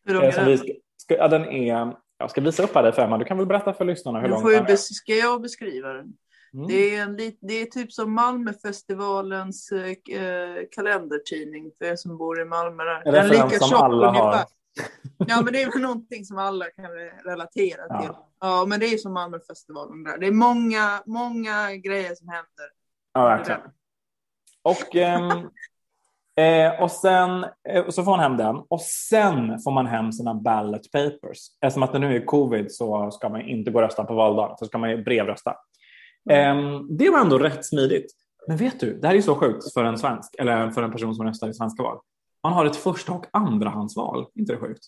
Hur 0.05 0.13
lång 0.13 0.23
är 0.23 0.45
den? 0.45 0.57
Ska, 0.97 1.17
ja, 1.17 1.27
den 1.27 1.45
är, 1.45 1.95
jag 2.21 2.31
ska 2.31 2.41
visa 2.41 2.63
upp 2.63 2.75
här 2.75 2.91
för 2.91 3.17
Du 3.17 3.25
kan 3.25 3.37
väl 3.37 3.47
berätta 3.47 3.73
för 3.73 3.85
lyssnarna 3.85 4.19
hur 4.19 4.27
lång 4.27 4.43
den 4.43 4.65
är. 4.65 4.75
Ska 4.75 5.15
jag 5.15 5.41
beskriva 5.41 5.93
den? 5.93 6.13
Mm. 6.53 6.67
Det, 6.67 6.95
är 6.95 7.01
en, 7.01 7.17
det 7.41 7.53
är 7.53 7.65
typ 7.65 7.93
som 7.93 8.13
Malmöfestivalens 8.13 9.71
eh, 9.71 10.63
kalendertidning 10.71 11.71
för 11.77 11.85
er 11.85 11.95
som 11.95 12.17
bor 12.17 12.41
i 12.41 12.45
Malmö. 12.45 12.83
Där. 12.83 13.01
Är 13.05 13.11
det 13.11 13.21
den 13.21 13.29
lika 13.29 13.59
som 13.59 13.81
alla 13.81 14.07
ungefär. 14.07 14.25
har? 14.25 14.45
Ja, 15.17 15.41
men 15.41 15.53
det 15.53 15.61
är 15.61 15.79
någonting 15.79 16.25
som 16.25 16.37
alla 16.37 16.65
kan 16.65 16.91
relatera 17.25 17.81
ja. 17.89 18.01
till. 18.01 18.11
Ja, 18.39 18.65
men 18.67 18.79
det 18.79 18.85
är 18.85 18.97
som 18.97 19.13
Malmöfestivalen 19.13 20.03
där. 20.03 20.17
Det 20.17 20.27
är 20.27 20.31
många, 20.31 21.01
många 21.05 21.75
grejer 21.75 22.15
som 22.15 22.27
händer. 22.27 22.69
Ja, 23.13 23.23
verkligen. 23.23 23.61
Och, 24.61 24.95
ähm, 24.95 25.29
eh, 26.41 26.81
och 26.81 26.91
sen 26.91 27.45
eh, 27.69 27.89
så 27.89 28.03
får 28.03 28.11
man 28.11 28.19
hem 28.19 28.37
den 28.37 28.55
och 28.55 28.81
sen 28.81 29.59
får 29.59 29.71
man 29.71 29.87
hem 29.87 30.11
sina 30.11 30.33
ballot 30.33 30.91
papers. 30.91 31.39
Eftersom 31.61 31.83
att 31.83 31.93
det 31.93 31.99
nu 31.99 32.15
är 32.15 32.25
covid 32.25 32.71
så 32.71 33.11
ska 33.11 33.29
man 33.29 33.41
inte 33.41 33.71
gå 33.71 33.79
och 33.79 33.85
rösta 33.85 34.03
på 34.03 34.13
valdagen, 34.13 34.57
så 34.57 34.65
ska 34.65 34.77
man 34.77 35.03
brevrösta. 35.03 35.55
Mm. 36.29 36.97
Det 36.97 37.09
var 37.09 37.19
ändå 37.19 37.37
rätt 37.37 37.65
smidigt. 37.65 38.11
Men 38.47 38.57
vet 38.57 38.79
du, 38.79 38.99
det 38.99 39.07
här 39.07 39.15
är 39.15 39.21
så 39.21 39.35
sjukt 39.35 39.73
för 39.73 39.83
en 39.83 39.97
svensk, 39.97 40.35
eller 40.39 40.71
för 40.71 40.83
en 40.83 40.91
person 40.91 41.15
som 41.15 41.25
röstar 41.25 41.49
i 41.49 41.53
svenska 41.53 41.83
val. 41.83 41.99
Man 42.43 42.53
har 42.53 42.65
ett 42.65 42.75
första 42.75 43.11
och 43.11 43.25
andrahandsval, 43.31 44.27
inte 44.35 44.53
det 44.53 44.59
sjukt? 44.59 44.83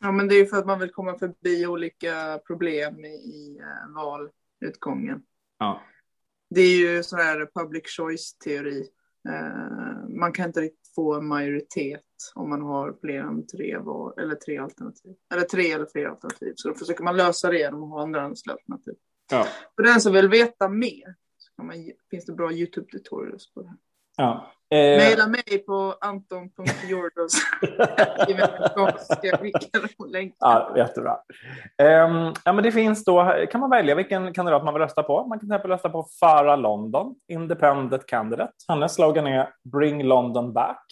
Ja, 0.00 0.12
men 0.12 0.28
det 0.28 0.34
är 0.34 0.44
för 0.44 0.56
att 0.56 0.66
man 0.66 0.78
vill 0.78 0.90
komma 0.90 1.18
förbi 1.18 1.66
olika 1.66 2.40
problem 2.46 3.04
i, 3.04 3.60
uh, 3.60 3.94
valutgången. 3.94 5.22
Ja. 5.58 5.80
Det 6.50 6.60
är 6.60 6.76
ju 6.76 7.02
sån 7.02 7.18
här 7.18 7.48
public 7.54 7.82
choice-teori. 7.86 8.86
Man 10.20 10.32
kan 10.32 10.46
inte 10.46 10.60
riktigt 10.60 10.94
få 10.94 11.14
en 11.14 11.26
majoritet 11.26 12.04
om 12.34 12.48
man 12.48 12.62
har 12.62 12.96
fler 13.00 13.20
än 13.20 13.46
tre 13.46 13.78
val, 13.78 14.18
eller 14.18 14.34
tre 14.34 14.58
alternativ. 14.58 15.16
Eller 15.34 15.42
tre 15.42 15.72
eller 15.72 15.86
fler 15.86 16.06
alternativ. 16.06 16.52
Så 16.56 16.68
då 16.68 16.74
försöker 16.74 17.04
man 17.04 17.16
lösa 17.16 17.50
det 17.50 17.58
genom 17.58 17.82
att 17.82 17.90
ha 17.90 18.02
andrahandsalternativ. 18.02 18.94
Ja. 19.30 19.46
För 19.76 19.82
den 19.82 20.00
som 20.00 20.12
vill 20.12 20.28
veta 20.28 20.68
mer 20.68 21.14
så 21.36 21.62
man, 21.62 21.92
finns 22.10 22.24
det 22.24 22.32
bra 22.32 22.50
YouTube-tutorials 22.50 23.54
på 23.54 23.62
det 23.62 23.68
här. 23.68 23.78
Ja. 24.20 24.46
Eh... 24.70 24.98
Maila 24.98 25.26
mig 25.26 25.64
på 25.66 25.94
anton.jordos. 26.00 27.32
ja, 30.38 30.74
jättebra. 30.76 31.18
Um, 31.82 32.34
ja, 32.44 32.52
men 32.52 32.64
det 32.64 32.72
finns 32.72 33.04
då, 33.04 33.34
kan 33.50 33.60
man 33.60 33.70
välja 33.70 33.94
vilken 33.94 34.32
kandidat 34.32 34.64
man 34.64 34.74
vill 34.74 34.82
rösta 34.82 35.02
på. 35.02 35.26
Man 35.26 35.38
kan 35.38 35.38
till 35.38 35.48
exempel 35.48 35.70
rösta 35.70 35.88
på 35.88 36.06
Farah 36.20 36.58
London, 36.58 37.14
Independent 37.28 38.06
Candidate. 38.06 38.52
Hennes 38.68 38.94
slogan 38.94 39.26
är 39.26 39.48
Bring 39.72 40.02
London 40.02 40.52
back. 40.52 40.84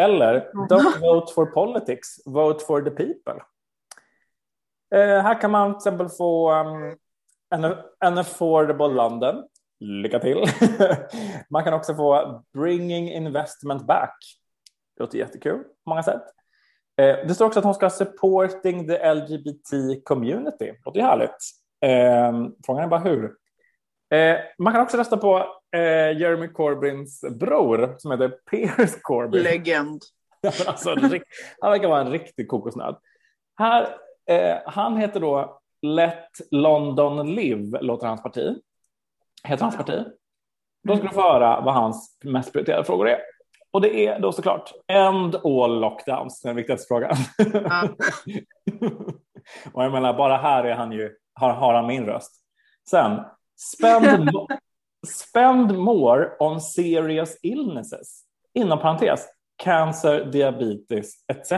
Eller 0.00 0.50
Don't 0.52 1.00
vote 1.00 1.32
for 1.34 1.46
politics, 1.46 2.26
vote 2.26 2.64
for 2.64 2.82
the 2.82 2.90
people. 2.90 3.42
Uh, 4.94 5.22
här 5.22 5.40
kan 5.40 5.50
man 5.50 5.72
till 5.72 5.76
exempel 5.76 6.08
få 6.08 6.52
um, 6.52 6.96
An 8.00 8.18
affordable 8.18 8.88
London. 8.88 9.44
Lycka 9.80 10.18
till. 10.18 10.44
Man 11.50 11.64
kan 11.64 11.74
också 11.74 11.94
få 11.94 12.42
Bringing 12.52 13.08
Investment 13.08 13.86
Back. 13.86 14.16
Det 14.96 15.02
låter 15.02 15.18
jättekul 15.18 15.58
på 15.58 15.90
många 15.90 16.02
sätt. 16.02 16.22
Eh, 17.00 17.16
det 17.26 17.34
står 17.34 17.46
också 17.46 17.58
att 17.58 17.64
hon 17.64 17.74
ska 17.74 17.90
supporting 17.90 18.88
the 18.88 19.14
LGBT 19.14 20.04
community. 20.04 20.66
Det 20.66 20.84
låter 20.84 21.00
ju 21.00 21.06
härligt. 21.06 21.36
Eh, 21.84 22.48
frågan 22.66 22.84
är 22.84 22.88
bara 22.88 23.00
hur. 23.00 23.24
Eh, 24.14 24.36
man 24.58 24.72
kan 24.72 24.82
också 24.82 24.96
rösta 24.96 25.16
på 25.16 25.54
Jeremy 26.16 26.48
Corbyns 26.48 27.24
bror 27.30 27.94
som 27.98 28.10
heter 28.10 28.28
Piers 28.50 29.02
Corbyn. 29.02 29.42
Legend. 29.42 30.02
alltså, 30.66 30.90
han 31.60 31.70
verkar 31.70 31.88
vara 31.88 32.00
en 32.00 32.10
riktig 32.10 32.48
kokosnöd. 32.48 32.96
Här, 33.58 33.88
han 34.66 34.96
heter 34.96 35.20
då 35.20 35.60
Let 35.82 36.28
London 36.50 37.34
Live 37.34 37.80
låter 37.80 38.06
hans 38.06 38.22
parti. 38.22 38.56
Heter 39.44 39.62
hans 39.62 39.76
parti. 39.76 40.04
Då 40.88 40.96
ska 40.96 41.06
du 41.06 41.14
få 41.14 41.22
höra 41.22 41.60
vad 41.60 41.74
hans 41.74 42.18
mest 42.24 42.52
prioriterade 42.52 42.84
frågor 42.84 43.08
är. 43.08 43.20
Och 43.70 43.80
det 43.80 44.06
är 44.06 44.20
då 44.20 44.32
såklart 44.32 44.72
End 44.86 45.36
all 45.36 45.80
lockdowns, 45.80 46.40
den 46.40 46.56
viktigaste 46.56 46.86
frågan. 46.88 47.16
Ja. 47.52 47.88
och 49.72 49.84
jag 49.84 49.92
menar, 49.92 50.14
bara 50.14 50.36
här 50.36 50.64
är 50.64 50.74
han 50.74 50.92
ju, 50.92 51.14
har, 51.34 51.52
har 51.52 51.74
han 51.74 51.86
min 51.86 52.06
röst. 52.06 52.32
Sen, 52.90 53.24
spend, 53.56 54.30
spend 55.06 55.78
more 55.78 56.36
on 56.38 56.60
serious 56.60 57.38
illnesses. 57.42 58.24
Inom 58.54 58.78
parentes, 58.78 59.26
cancer, 59.56 60.24
diabetes 60.24 61.12
etc. 61.32 61.52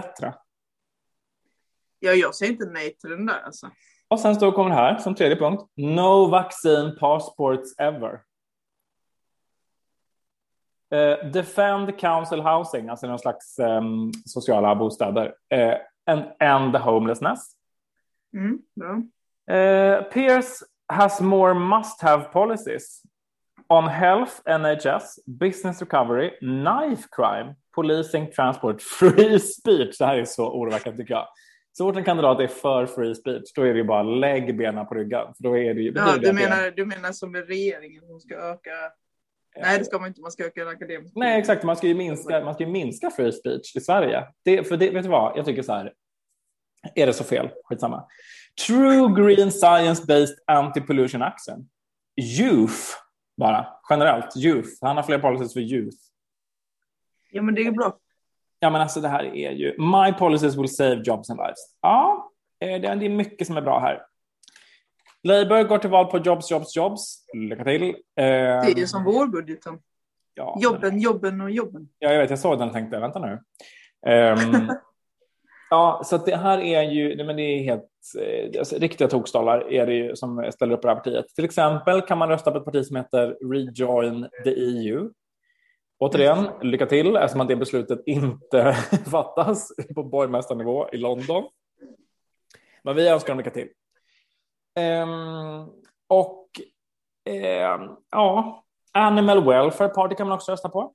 Ja, 1.98 2.12
jag 2.12 2.34
säger 2.34 2.52
inte 2.52 2.66
nej 2.66 2.96
till 2.96 3.10
den 3.10 3.26
där 3.26 3.40
alltså. 3.44 3.70
Och 4.10 4.20
sen 4.20 4.34
står 4.34 4.52
kommer 4.52 4.70
det 4.70 4.76
här 4.76 4.98
som 4.98 5.14
tredje 5.14 5.36
punkt. 5.36 5.62
No 5.76 6.26
vaccine 6.26 6.96
passports 7.00 7.78
ever. 7.78 8.20
Uh, 10.94 11.30
defend 11.30 11.98
council 11.98 12.40
housing, 12.40 12.88
alltså 12.88 13.06
någon 13.06 13.18
slags 13.18 13.58
um, 13.58 14.12
sociala 14.26 14.74
bostäder. 14.74 15.34
Uh, 15.54 15.74
and 16.06 16.24
end 16.40 16.76
homelessness. 16.76 17.56
Mm, 18.34 18.58
bra. 18.76 19.02
Uh, 19.56 20.02
Pierce 20.02 20.62
has 20.88 21.20
more 21.20 21.54
must 21.54 22.02
have 22.02 22.24
policies 22.32 23.02
on 23.68 23.88
health, 23.88 24.40
NHS, 24.46 25.18
business 25.26 25.80
recovery, 25.80 26.30
knife 26.40 27.08
crime, 27.10 27.54
policing, 27.74 28.30
transport, 28.30 28.82
free 28.98 29.40
speech. 29.40 29.98
Det 29.98 30.06
här 30.06 30.16
är 30.16 30.24
så 30.24 30.50
oroväckande 30.50 30.98
tycker 30.98 31.14
jag. 31.14 31.26
Så 31.80 31.86
fort 31.86 31.96
en 31.96 32.04
kandidat 32.04 32.40
är 32.40 32.46
för 32.46 32.86
free 32.86 33.14
speech, 33.14 33.52
då 33.54 33.62
är 33.62 33.72
det 33.72 33.78
ju 33.78 33.84
bara 33.84 34.02
lägg 34.02 34.56
benen 34.56 34.86
på 34.86 34.94
ryggen. 34.94 35.34
För 35.36 35.42
då 35.42 35.58
är 35.58 35.74
det 35.74 35.80
ju, 35.80 35.92
ja, 35.96 36.16
du, 36.16 36.32
menar, 36.32 36.62
det... 36.62 36.70
du 36.70 36.86
menar 36.86 37.12
som 37.12 37.32
med 37.32 37.46
regeringen 37.48 38.06
som 38.06 38.20
ska 38.20 38.34
öka 38.34 38.70
Nej, 39.56 39.78
det 39.78 39.84
ska 39.84 39.98
man 39.98 40.08
inte. 40.08 40.20
Man 40.20 40.32
ska 40.32 40.44
öka 40.44 40.64
den 40.64 40.74
akademiska. 40.74 41.20
Nej, 41.20 41.38
exakt. 41.38 41.64
Man 41.64 41.76
ska 41.76 41.86
ju 41.86 41.94
minska, 41.94 42.44
man 42.44 42.54
ska 42.54 42.64
ju 42.64 42.70
minska 42.70 43.10
free 43.10 43.32
speech 43.32 43.76
i 43.76 43.80
Sverige. 43.80 44.26
Det, 44.42 44.64
för 44.64 44.76
det, 44.76 44.90
vet 44.90 45.02
du 45.02 45.08
vad? 45.08 45.38
Jag 45.38 45.44
tycker 45.44 45.62
så 45.62 45.72
här. 45.72 45.92
Är 46.94 47.06
det 47.06 47.12
så 47.12 47.24
fel? 47.24 47.50
Skitsamma. 47.64 48.04
True 48.66 49.22
green 49.22 49.50
science-based 49.50 50.34
anti-pollution 50.46 51.22
action. 51.22 51.68
Youth, 52.40 52.82
bara. 53.36 53.66
Generellt. 53.90 54.36
Youth. 54.36 54.70
Han 54.80 54.96
har 54.96 55.02
fler 55.02 55.18
policies 55.18 55.52
för 55.52 55.60
youth. 55.60 55.96
Ja, 57.30 57.42
men 57.42 57.54
det 57.54 57.62
är 57.62 57.72
bra. 57.72 57.98
Ja, 58.60 58.70
men 58.70 58.80
alltså 58.80 59.00
det 59.00 59.08
här 59.08 59.24
är 59.24 59.50
ju... 59.50 59.74
My 59.78 60.12
policies 60.12 60.56
will 60.56 60.68
save 60.68 61.02
jobs 61.04 61.30
and 61.30 61.38
lives. 61.38 61.58
Ja, 61.80 62.30
det 62.58 62.86
är 62.86 63.08
mycket 63.08 63.46
som 63.46 63.56
är 63.56 63.62
bra 63.62 63.78
här. 63.78 64.02
Labour 65.22 65.64
går 65.64 65.78
till 65.78 65.90
val 65.90 66.06
på 66.06 66.18
jobs, 66.18 66.50
jobs, 66.50 66.76
jobs. 66.76 67.24
Lycka 67.34 67.64
till. 67.64 67.82
Eh, 67.82 67.94
det 68.16 68.72
är 68.72 68.78
ju 68.78 68.86
som 68.86 69.04
vår 69.04 69.26
budgeten. 69.26 69.78
Ja, 70.34 70.58
jobben, 70.60 71.00
jobben 71.00 71.40
och 71.40 71.50
jobben. 71.50 71.88
Ja, 71.98 72.12
jag 72.12 72.18
vet. 72.18 72.30
Jag 72.30 72.38
såg 72.38 72.58
den 72.58 72.68
och 72.68 72.74
tänkte, 72.74 72.98
vänta 72.98 73.18
nu. 73.18 73.32
Um, 74.06 74.72
ja, 75.70 76.02
så 76.04 76.16
det 76.16 76.36
här 76.36 76.58
är 76.58 76.82
ju, 76.82 77.24
men 77.24 77.36
det 77.36 77.42
är 77.42 77.62
helt, 77.62 77.88
eh, 78.20 78.58
alltså, 78.58 78.76
riktiga 78.76 79.08
tokstollar 79.08 79.72
är 79.72 79.86
det 79.86 79.94
ju 79.94 80.16
som 80.16 80.50
ställer 80.52 80.74
upp 80.74 80.82
det 80.82 80.88
här 80.88 80.94
partiet. 80.94 81.26
Till 81.34 81.44
exempel 81.44 82.00
kan 82.00 82.18
man 82.18 82.28
rösta 82.28 82.50
på 82.50 82.58
ett 82.58 82.64
parti 82.64 82.86
som 82.86 82.96
heter 82.96 83.36
Rejoin 83.52 84.28
the 84.44 84.50
EU. 84.50 85.10
Återigen, 86.00 86.48
lycka 86.62 86.86
till 86.86 87.16
eftersom 87.16 87.46
det 87.46 87.56
beslutet 87.56 88.02
inte 88.06 88.72
fattas 89.10 89.72
på 89.94 90.04
borgmästarnivå 90.04 90.88
i 90.92 90.96
London. 90.96 91.48
Men 92.82 92.96
vi 92.96 93.08
önskar 93.08 93.28
dem 93.28 93.38
lycka 93.38 93.50
till. 93.50 93.68
Um, 95.02 95.68
och 96.08 96.46
um, 97.28 97.96
ja, 98.10 98.64
Animal 98.92 99.44
Welfare 99.44 99.88
Party 99.88 100.14
kan 100.14 100.28
man 100.28 100.36
också 100.36 100.52
rösta 100.52 100.68
på. 100.68 100.94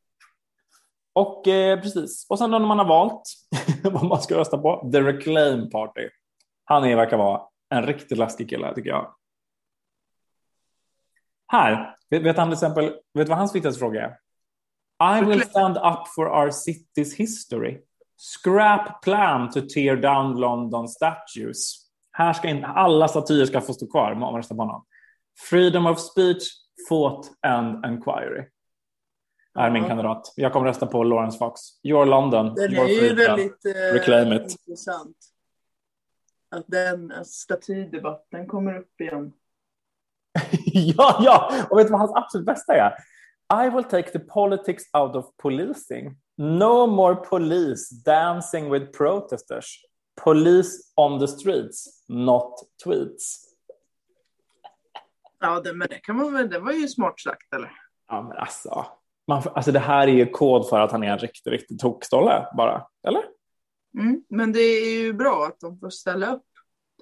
Och 1.14 1.48
eh, 1.48 1.82
precis, 1.82 2.26
och 2.30 2.40
sen 2.40 2.52
när 2.52 2.60
man 2.60 2.80
har 2.80 2.86
valt 2.86 3.24
vad 3.84 4.04
man 4.04 4.22
ska 4.22 4.38
rösta 4.38 4.58
på, 4.58 4.90
The 4.92 5.02
Reclaim 5.02 5.70
Party. 5.70 6.10
Han 6.64 6.84
är, 6.84 6.96
verkar 6.96 7.18
vara 7.18 7.42
en 7.70 7.86
riktigt 7.86 8.18
läskig 8.18 8.50
kille 8.50 8.76
tycker 8.76 8.90
jag. 8.90 9.16
Här, 11.48 11.96
vet, 12.10 12.24
vet 12.24 12.38
han 12.38 12.48
till 12.48 12.54
exempel, 12.54 12.86
vet 12.86 13.00
du 13.14 13.24
vad 13.26 13.38
hans 13.38 13.56
viktigaste 13.56 13.80
fråga 13.80 14.06
är? 14.06 14.25
I 15.00 15.22
will 15.22 15.42
stand 15.42 15.78
up 15.78 16.08
for 16.16 16.30
our 16.30 16.52
city's 16.52 17.14
history. 17.14 17.82
Scrap 18.18 19.02
plan 19.02 19.50
to 19.50 19.62
tear 19.62 19.96
down 19.96 20.36
London 20.36 20.88
statues. 20.88 21.86
Här 22.12 22.34
ska 22.34 22.48
inte, 22.48 22.68
alla 22.68 23.08
statyer 23.08 23.46
ska 23.46 23.62
få 23.62 23.74
stå 23.74 23.88
kvar 23.88 24.12
om 24.12 24.20
man 24.20 24.36
röstar 24.36 24.56
på 24.56 24.62
honom. 24.62 24.86
Freedom 25.50 25.86
of 25.86 26.00
speech, 26.00 26.44
thought 26.90 27.32
and 27.42 27.86
enquiry. 27.86 28.46
Är 29.60 29.72
min 29.72 29.86
kandidat. 29.86 30.34
Jag 30.36 30.54
kommer 30.54 30.68
rösta 30.68 30.86
på 30.86 31.04
Lawrence 31.04 31.38
Fox. 31.38 31.62
Your 31.84 32.06
London. 32.06 32.56
Den 32.56 32.74
your 32.74 32.86
är 32.86 32.90
ju 32.90 33.16
väldigt 33.16 33.66
eh, 33.66 33.94
Reclaim 33.94 34.34
it. 34.34 34.42
intressant. 34.42 35.18
Att 36.52 36.64
den 36.68 37.26
statydebatten 37.26 38.48
kommer 38.48 38.78
upp 38.80 39.02
igen. 39.02 39.34
ja, 40.66 41.22
ja! 41.26 41.66
Och 41.70 41.80
vet 41.80 41.88
du 41.88 41.92
vad 41.92 42.00
hans 42.00 42.16
absolut 42.16 42.46
bästa 42.46 42.76
är? 42.76 42.94
I 43.54 43.70
will 43.70 43.84
take 43.84 44.12
the 44.12 44.20
politics 44.20 44.84
out 44.94 45.16
of 45.16 45.26
policing. 45.38 46.18
No 46.38 46.88
more 46.88 47.16
police 47.16 47.90
dancing 47.90 48.70
with 48.70 48.92
protesters. 48.92 49.86
Police 50.24 50.92
on 50.96 51.20
the 51.20 51.28
streets, 51.28 52.04
not 52.08 52.54
tweets. 52.84 53.46
Ja, 55.40 55.60
det, 55.60 55.74
men 55.74 55.88
det, 55.88 55.96
kan 55.96 56.16
man 56.16 56.34
väl, 56.34 56.50
det 56.50 56.60
var 56.60 56.72
ju 56.72 56.88
smart 56.88 57.20
sagt, 57.20 57.54
eller? 57.54 57.72
Ja, 58.08 58.22
men 58.22 58.38
alltså, 58.38 58.86
man, 59.28 59.44
alltså 59.46 59.72
det 59.72 59.80
här 59.80 60.08
är 60.08 60.12
ju 60.12 60.26
kod 60.26 60.70
för 60.70 60.80
att 60.80 60.92
han 60.92 61.04
är 61.04 61.12
en 61.12 61.18
riktigt, 61.18 61.48
riktigt 61.48 61.80
tokstolle 61.80 62.48
bara, 62.58 62.88
eller? 63.08 63.24
Mm, 64.00 64.24
men 64.30 64.54
det 64.54 64.60
är 64.60 64.98
ju 64.98 65.14
bra 65.14 65.46
att 65.46 65.60
de 65.60 65.80
får 65.80 65.90
ställa 65.90 66.36
upp, 66.36 66.46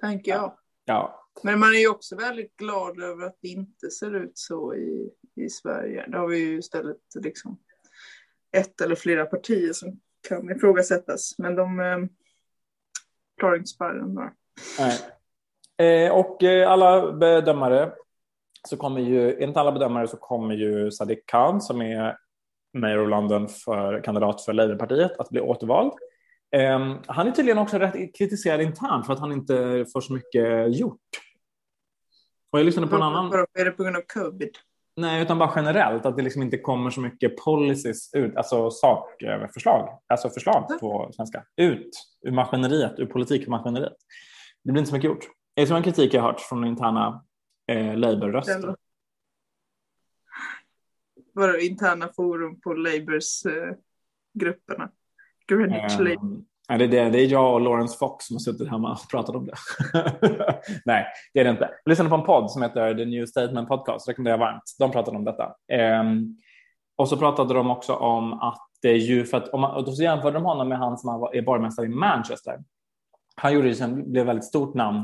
tänker 0.00 0.30
ja. 0.30 0.36
jag. 0.36 0.54
Ja. 0.96 1.20
Men 1.42 1.60
man 1.60 1.68
är 1.68 1.78
ju 1.78 1.88
också 1.88 2.16
väldigt 2.16 2.56
glad 2.56 3.02
över 3.02 3.26
att 3.26 3.36
det 3.40 3.48
inte 3.48 3.90
ser 3.90 4.14
ut 4.14 4.38
så 4.38 4.74
i, 4.74 5.10
i 5.36 5.48
Sverige. 5.50 6.06
Då 6.08 6.18
har 6.18 6.28
vi 6.28 6.38
ju 6.38 6.58
istället 6.58 6.96
liksom 7.20 7.58
ett 8.56 8.80
eller 8.80 8.94
flera 8.94 9.26
partier 9.26 9.72
som 9.72 10.00
kan 10.28 10.56
ifrågasättas. 10.56 11.34
Men 11.38 11.54
de, 11.54 11.80
eh, 11.80 11.98
klarar 13.38 13.56
inte 13.56 13.68
spärren 13.68 14.14
bara. 14.14 14.32
Eh, 15.78 16.12
och 16.12 16.42
eh, 16.42 16.70
alla 16.70 17.12
bedömare 17.12 17.92
så 18.68 18.76
kommer 18.76 19.00
ju, 19.00 19.42
enligt 19.42 19.56
alla 19.56 19.72
bedömare 19.72 20.08
så 20.08 20.16
kommer 20.16 20.54
ju 20.54 20.90
Sadiq 20.90 21.26
Khan 21.26 21.60
som 21.60 21.82
är 21.82 22.16
mayor 22.78 23.04
of 23.04 23.10
London 23.10 23.48
för 23.48 24.04
kandidat 24.04 24.44
för 24.44 24.52
Labourpartiet 24.52 25.18
att 25.18 25.30
bli 25.30 25.40
återvald. 25.40 25.92
Eh, 26.56 26.96
han 27.06 27.28
är 27.28 27.30
tydligen 27.30 27.58
också 27.58 27.78
rätt 27.78 28.16
kritiserad 28.18 28.60
internt 28.60 29.06
för 29.06 29.12
att 29.12 29.20
han 29.20 29.32
inte 29.32 29.86
får 29.92 30.00
så 30.00 30.12
mycket 30.12 30.76
gjort. 30.76 31.00
Och 32.50 32.58
jag 32.58 32.66
lyssnade 32.66 32.88
på 32.88 32.96
en 32.96 33.02
annan... 33.02 33.32
Är 33.58 33.64
det 33.64 33.70
på 33.70 33.82
grund 33.82 33.96
av 33.96 34.02
covid? 34.14 34.50
Nej, 34.96 35.22
utan 35.22 35.38
bara 35.38 35.52
generellt 35.56 36.06
att 36.06 36.16
det 36.16 36.22
liksom 36.22 36.42
inte 36.42 36.58
kommer 36.58 36.90
så 36.90 37.00
mycket 37.00 37.36
policies 37.36 38.14
ut, 38.14 38.36
alltså 38.36 38.70
sakförslag, 38.70 39.98
alltså 40.06 40.30
förslag 40.30 40.80
på 40.80 41.10
svenska, 41.12 41.44
ut 41.56 41.90
ur 42.22 42.30
maskineriet, 42.30 42.98
ur 42.98 43.06
politikmaskineriet. 43.06 43.96
Det 44.64 44.72
blir 44.72 44.80
inte 44.80 44.88
så 44.88 44.96
mycket 44.96 45.10
gjort. 45.10 45.24
Det 45.54 45.62
är 45.62 45.66
som 45.66 45.76
en 45.76 45.82
kritik 45.82 46.14
jag 46.14 46.22
har 46.22 46.28
hört 46.28 46.40
från 46.40 46.64
interna 46.64 47.24
eh, 47.66 47.96
Labour-röster. 47.96 48.76
Vadå 51.32 51.58
interna 51.58 52.08
forum 52.16 52.60
på 52.60 52.72
Labours 52.72 53.46
eh, 53.46 53.76
grupperna? 54.34 54.90
Greenwich 55.46 55.98
um, 55.98 56.06
Labour. 56.06 56.44
Ja, 56.68 56.78
det, 56.78 56.84
är 56.84 56.88
det, 56.88 57.10
det 57.10 57.20
är 57.20 57.26
jag 57.26 57.54
och 57.54 57.60
Lawrence 57.60 57.98
Fox 57.98 58.26
som 58.26 58.34
har 58.34 58.40
suttit 58.40 58.70
hemma 58.70 58.92
och 58.92 59.10
pratat 59.10 59.36
om 59.36 59.46
det. 59.46 59.54
Nej, 60.84 61.06
det 61.34 61.40
är 61.40 61.44
det 61.44 61.50
inte. 61.50 61.70
Jag 61.84 61.90
lyssnade 61.90 62.10
på 62.10 62.16
en 62.16 62.24
podd 62.24 62.50
som 62.50 62.62
heter 62.62 62.94
The 62.94 63.04
New 63.04 63.26
Statement 63.26 63.68
Podcast, 63.68 64.08
rekommenderar 64.08 64.38
jag 64.38 64.46
varmt. 64.46 64.62
De 64.78 64.90
pratade 64.90 65.16
om 65.16 65.24
detta. 65.24 65.54
Um, 66.00 66.36
och 66.96 67.08
så 67.08 67.16
pratade 67.16 67.54
de 67.54 67.70
också 67.70 67.94
om 67.94 68.32
att 68.32 68.68
det 68.82 68.88
är 68.88 68.96
ju 68.96 69.24
för 69.24 69.36
att, 69.36 69.48
om 69.48 69.60
man, 69.60 69.74
och 69.76 69.84
då 69.84 69.92
så 69.92 70.02
jämförde 70.02 70.36
de 70.36 70.44
honom 70.44 70.68
med 70.68 70.78
han 70.78 70.98
som 70.98 71.10
är 71.32 71.42
borgmästare 71.42 71.86
i 71.86 71.88
Manchester. 71.88 72.58
Han 73.36 73.54
gjorde 73.54 73.68
det 73.68 73.74
sen, 73.74 74.12
blev 74.12 74.26
väldigt 74.26 74.44
stort 74.44 74.74
namn 74.74 75.02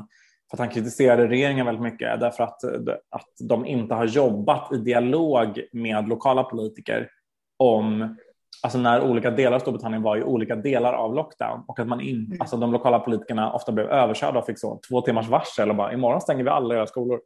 för 0.50 0.56
att 0.56 0.60
han 0.60 0.68
kritiserade 0.68 1.28
regeringen 1.28 1.66
väldigt 1.66 1.82
mycket 1.82 2.20
därför 2.20 2.44
att, 2.44 2.64
att 3.10 3.28
de 3.48 3.66
inte 3.66 3.94
har 3.94 4.06
jobbat 4.06 4.72
i 4.72 4.76
dialog 4.76 5.60
med 5.72 6.08
lokala 6.08 6.42
politiker 6.42 7.08
om 7.56 8.16
alltså 8.62 8.78
när 8.78 9.02
olika 9.02 9.30
delar 9.30 9.56
av 9.56 9.60
Storbritannien 9.60 10.02
var 10.02 10.16
i 10.16 10.22
olika 10.22 10.56
delar 10.56 10.92
av 10.92 11.14
lockdown 11.14 11.64
och 11.68 11.80
att 11.80 11.88
man 11.88 12.00
in, 12.00 12.26
mm. 12.26 12.40
alltså 12.40 12.56
de 12.56 12.72
lokala 12.72 12.98
politikerna 12.98 13.52
ofta 13.52 13.72
blev 13.72 13.86
överkörda 13.86 14.38
och 14.38 14.46
fick 14.46 14.58
så 14.58 14.80
två 14.88 15.00
timmars 15.00 15.28
varsel 15.28 15.70
och 15.70 15.76
bara 15.76 15.92
imorgon 15.92 16.20
stänger 16.20 16.44
vi 16.44 16.50
alla 16.50 16.74
era 16.74 16.86
skolor. 16.86 17.20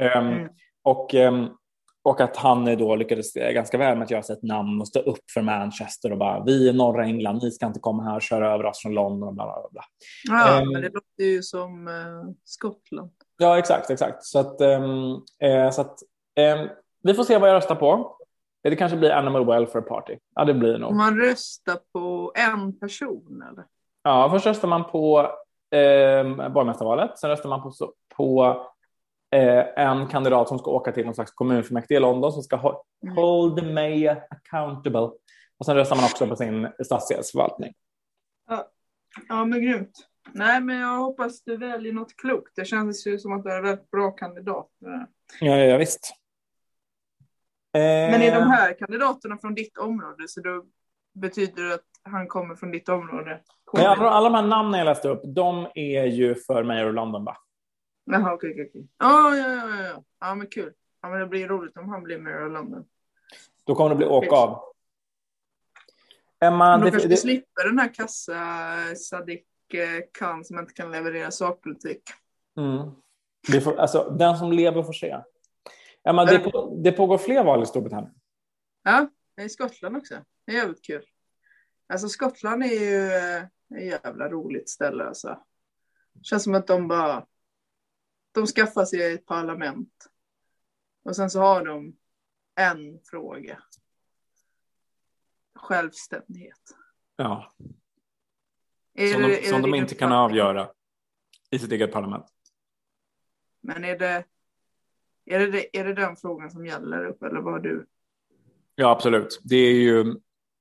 Um, 0.00 0.26
mm. 0.26 0.48
och, 0.82 1.14
um, 1.14 1.48
och 2.02 2.20
att 2.20 2.36
han 2.36 2.64
då 2.64 2.96
lyckades 2.96 3.34
ganska 3.34 3.78
väl 3.78 3.96
med 3.96 4.04
att 4.04 4.10
göra 4.10 4.22
sig 4.22 4.36
ett 4.36 4.42
namn 4.42 4.80
och 4.80 4.88
stå 4.88 5.00
upp 5.00 5.30
för 5.34 5.42
Manchester 5.42 6.12
och 6.12 6.18
bara 6.18 6.44
vi 6.44 6.68
är 6.68 6.72
norra 6.72 7.04
England, 7.04 7.40
ni 7.42 7.50
ska 7.50 7.66
inte 7.66 7.80
komma 7.80 8.02
här 8.02 8.16
och 8.16 8.22
köra 8.22 8.54
över 8.54 8.66
oss 8.66 8.82
från 8.82 8.94
London 8.94 9.28
och 9.28 9.34
bla 9.34 9.44
bla 9.44 9.68
bla. 9.70 9.82
Ja, 10.28 10.62
um, 10.62 10.72
men 10.72 10.82
det 10.82 10.88
låter 10.88 11.24
ju 11.24 11.42
som 11.42 11.88
uh, 11.88 12.30
Skottland. 12.44 13.10
Ja, 13.38 13.58
exakt, 13.58 13.90
exakt. 13.90 14.24
Så 14.24 14.38
att, 14.38 14.60
eh, 14.60 15.70
så 15.70 15.80
att 15.80 15.98
vi 17.02 17.14
får 17.14 17.24
se 17.24 17.38
vad 17.38 17.48
jag 17.48 17.54
röstar 17.54 17.74
på. 17.74 18.17
Det 18.62 18.76
kanske 18.76 18.98
blir 18.98 19.10
Animal 19.10 19.46
Welfare 19.46 19.82
Party. 19.82 20.18
Ja, 20.34 20.44
det 20.44 20.54
blir 20.54 20.78
nog. 20.78 20.94
Man 20.94 21.16
röstar 21.16 21.78
på 21.92 22.32
en 22.34 22.78
person 22.78 23.44
eller? 23.50 23.64
Ja, 24.02 24.30
först 24.30 24.46
röstar 24.46 24.68
man 24.68 24.84
på 24.84 25.20
eh, 25.70 26.48
borgmästarvalet. 26.48 27.18
Sen 27.18 27.30
röstar 27.30 27.48
man 27.48 27.62
på, 27.62 27.72
på 28.16 28.62
eh, 29.30 29.86
en 29.86 30.06
kandidat 30.06 30.48
som 30.48 30.58
ska 30.58 30.70
åka 30.70 30.92
till 30.92 31.04
någon 31.04 31.14
slags 31.14 31.32
kommunfullmäktige 31.32 31.96
i 31.96 32.00
London 32.00 32.32
som 32.32 32.42
ska 32.42 32.56
ho 32.56 32.72
mm. 33.02 33.16
hold 33.16 33.58
the 33.58 33.72
mayor 33.72 34.16
accountable. 34.30 35.10
Och 35.58 35.66
sen 35.66 35.74
röstar 35.74 35.96
man 35.96 36.04
också 36.04 36.26
på 36.26 36.36
sin 36.36 36.68
stadsdelsförvaltning. 36.84 37.74
Ja, 38.48 38.68
ja 39.28 39.44
men 39.44 39.62
grymt. 39.62 40.08
Nej, 40.32 40.60
men 40.60 40.76
jag 40.78 40.98
hoppas 40.98 41.42
du 41.42 41.56
väljer 41.56 41.92
något 41.92 42.16
klokt. 42.16 42.52
Det 42.56 42.64
känns 42.64 43.06
ju 43.06 43.18
som 43.18 43.32
att 43.32 43.44
du 43.44 43.50
är 43.50 43.56
en 43.56 43.64
väldigt 43.64 43.90
bra 43.90 44.10
kandidat. 44.10 44.68
Ja, 45.40 45.56
ja 45.56 45.76
visst. 45.76 46.14
Men 47.78 48.22
är 48.22 48.32
de 48.34 48.42
Eh, 48.42 48.48
här 48.48 48.72
kandidaterna 48.78 49.38
från 49.38 49.54
ditt 49.54 49.78
område 49.78 50.28
så 50.28 50.40
då 50.40 50.64
betyder 51.14 51.62
det 51.62 51.74
att 51.74 51.84
han 52.02 52.28
kommer 52.28 52.54
från 52.54 52.70
ditt 52.70 52.88
område? 52.88 53.40
men 53.72 53.86
alla, 53.86 54.10
alla 54.10 54.28
de 54.28 54.34
här 54.34 54.46
namnen 54.46 54.78
jag 54.78 54.84
läste 54.84 55.08
upp, 55.08 55.22
de 55.24 55.66
är 55.74 56.04
ju 56.04 56.34
för 56.34 56.62
mig 56.62 56.84
och 56.84 56.94
London 56.94 57.24
va? 57.24 57.36
Jaha, 58.04 58.34
okej, 58.34 58.50
okej, 58.50 58.66
okej. 58.70 58.88
Ja, 58.98 59.36
ja, 59.36 59.48
ja, 59.48 59.84
ja, 59.84 60.02
ja. 60.20 60.34
Men 60.34 60.46
kul. 60.46 60.72
Ja, 61.02 61.08
men 61.08 61.20
det 61.20 61.26
blir 61.26 61.48
roligt 61.48 61.76
om 61.76 61.88
han 61.88 62.02
blir 62.02 62.18
Mayor 62.18 62.46
of 62.46 62.52
London. 62.52 62.84
Då 63.64 63.74
kommer 63.74 63.90
det 63.90 63.96
bli 63.96 64.06
åka 64.06 64.36
av. 64.36 64.60
Emma, 66.40 66.70
Men 66.70 66.80
då 66.80 66.90
kanske 66.90 67.08
vi 67.08 67.16
slipper 67.16 67.64
den 67.68 67.78
här 67.78 67.94
kassa 67.94 68.34
Sadiq 68.96 69.44
eh, 69.74 70.04
Khan 70.18 70.44
som 70.44 70.58
inte 70.58 70.72
kan 70.72 70.90
leverera 70.90 71.30
sakpolitik. 71.30 72.02
mm, 72.56 72.90
det 73.52 73.60
får, 73.60 73.76
alltså, 73.76 74.10
den 74.18 74.36
som 74.36 74.52
lever 74.52 74.82
får 74.82 74.92
se. 74.92 75.16
Emma, 76.04 76.24
det, 76.24 76.38
på, 76.38 76.80
det 76.84 76.92
pågår 76.92 77.18
fler 77.18 77.44
val 77.44 77.62
i 77.62 77.66
Storbritannien. 77.66 78.14
Ja, 78.82 79.08
i 79.40 79.48
Skottland 79.48 79.96
också. 79.96 80.24
Det 80.44 80.52
är 80.52 80.56
jävligt 80.56 80.84
kul. 80.84 81.04
Alltså 81.86 82.08
Skottland 82.08 82.62
är 82.62 82.80
ju 82.80 83.06
eh, 83.12 83.42
ett 83.78 84.02
jävla 84.04 84.28
roligt 84.28 84.68
ställe 84.70 85.04
alltså. 85.04 85.42
Känns 86.22 86.44
som 86.44 86.54
att 86.54 86.66
de 86.66 86.88
bara, 86.88 87.26
de 88.32 88.46
skaffar 88.46 88.84
sig 88.84 89.12
ett 89.14 89.26
parlament. 89.26 90.06
Och 91.02 91.16
sen 91.16 91.30
så 91.30 91.40
har 91.40 91.64
de 91.64 91.96
en 92.54 93.00
fråga. 93.10 93.62
Självständighet. 95.54 96.60
Ja, 97.16 97.52
Är 98.94 99.12
som 99.12 99.22
det- 99.22 99.28
de, 99.28 99.34
är 99.34 99.42
som 99.50 99.62
det 99.62 99.68
de 99.70 99.74
inte 99.74 99.94
kan 99.94 100.12
avgöra 100.12 100.70
i 101.50 101.58
sitt 101.58 101.72
eget 101.72 101.92
parlament. 101.92 102.26
Men 103.60 103.84
är 103.84 103.98
det, 103.98 104.24
är 105.30 105.46
det, 105.48 105.78
är 105.78 105.84
det 105.84 105.94
den 105.94 106.16
frågan 106.16 106.50
som 106.50 106.66
gäller 106.66 107.04
upp 107.04 107.22
eller 107.22 107.40
vad 107.40 107.52
har 107.52 107.60
du? 107.60 107.86
Ja, 108.74 108.90
absolut. 108.90 109.40
Det 109.44 109.56
är 109.56 109.74
ju 109.74 110.04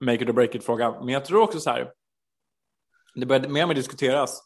make 0.06 0.24
it 0.24 0.30
or 0.30 0.34
break 0.34 0.56
it-frågan. 0.56 1.06
Men 1.06 1.14
jag 1.14 1.26
tror 1.26 1.42
också 1.42 1.60
så 1.60 1.70
här, 1.70 1.92
det 3.16 3.26
börjar 3.26 3.50
mer 3.50 3.64
och 3.64 3.68
mer 3.68 3.76
diskuteras 3.76 4.42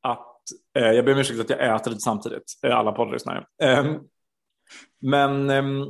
att, 0.00 0.42
eh, 0.76 0.90
jag 0.90 1.04
ber 1.04 1.12
om 1.12 1.18
ursäkt 1.18 1.40
att 1.40 1.50
jag 1.50 1.76
äter 1.76 1.90
lite 1.90 2.00
samtidigt, 2.00 2.44
eh, 2.62 2.76
alla 2.76 2.92
poddlyssnare. 2.92 3.46
Eh, 3.62 3.96
men, 5.00 5.50
ehm, 5.50 5.82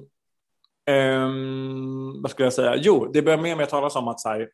ehm, 0.86 2.22
vad 2.22 2.30
skulle 2.30 2.46
jag 2.46 2.52
säga? 2.52 2.76
Jo, 2.76 3.10
det 3.12 3.22
börjar 3.22 3.38
mer 3.38 3.52
och 3.52 3.58
mer 3.58 3.66
talas 3.66 3.96
om 3.96 4.08
att, 4.08 4.20
så 4.20 4.28
här, 4.28 4.50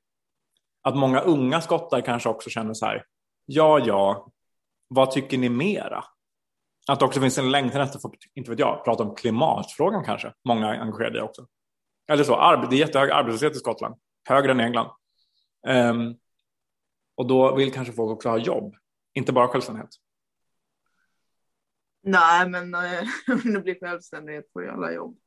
att 0.82 0.96
många 0.96 1.20
unga 1.20 1.60
skottar 1.60 2.00
kanske 2.00 2.28
också 2.28 2.50
känner 2.50 2.74
så 2.74 2.86
här, 2.86 3.04
ja, 3.46 3.78
ja, 3.78 4.32
vad 4.88 5.10
tycker 5.10 5.38
ni 5.38 5.48
mera? 5.48 6.04
Att 6.88 6.98
det 6.98 7.04
också 7.04 7.20
finns 7.20 7.38
en 7.38 7.50
längtan 7.50 7.80
efter, 7.80 7.98
för, 7.98 8.10
inte 8.34 8.50
vet 8.50 8.58
jag, 8.58 8.84
prata 8.84 9.02
om 9.02 9.14
klimatfrågan 9.14 10.04
kanske. 10.04 10.32
Många 10.44 10.74
är 10.74 10.80
engagerade 10.80 11.18
i 11.18 11.20
också. 11.20 11.46
Eller 12.08 12.24
så, 12.24 12.66
det 12.70 12.76
är 12.76 12.78
jättehög 12.78 13.10
arbetslöshet 13.10 13.56
i 13.56 13.58
Skottland. 13.58 13.94
Högre 14.28 14.50
än 14.50 14.60
i 14.60 14.62
England. 14.62 14.90
Ehm, 15.66 16.14
och 17.14 17.26
då 17.26 17.54
vill 17.54 17.72
kanske 17.72 17.92
folk 17.92 18.10
också 18.10 18.28
ha 18.28 18.38
jobb. 18.38 18.74
Inte 19.14 19.32
bara 19.32 19.48
självständighet. 19.48 19.90
Nej, 22.02 22.48
men 22.48 22.74
eh, 22.74 23.04
om 23.28 23.52
det 23.52 23.60
blir 23.60 23.80
självständighet 23.80 24.52
får 24.52 24.62
ju 24.62 24.70
alla 24.70 24.92
jobb. 24.92 25.18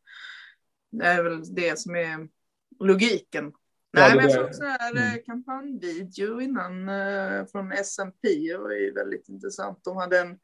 Det 0.91 1.05
är 1.05 1.23
väl 1.23 1.55
det 1.55 1.79
som 1.79 1.95
är 1.95 2.27
logiken. 2.79 3.51
Ja, 3.91 4.01
Nej, 4.01 4.09
det 4.09 4.15
men 4.15 4.29
jag 4.29 4.33
såg 4.33 4.55
så 4.55 4.63
här 4.63 4.91
Mm. 4.91 5.03
eh, 5.03 5.23
kampanjvideo 5.25 6.41
innan 6.41 6.89
eh, 6.89 7.45
från 7.45 7.71
SMP. 7.71 8.27
Det 8.27 8.57
var 8.57 8.71
ju 8.71 8.93
väldigt 8.93 9.29
intressant. 9.29 9.83
De 9.83 9.97
hade 9.97 10.19
en 10.19 10.39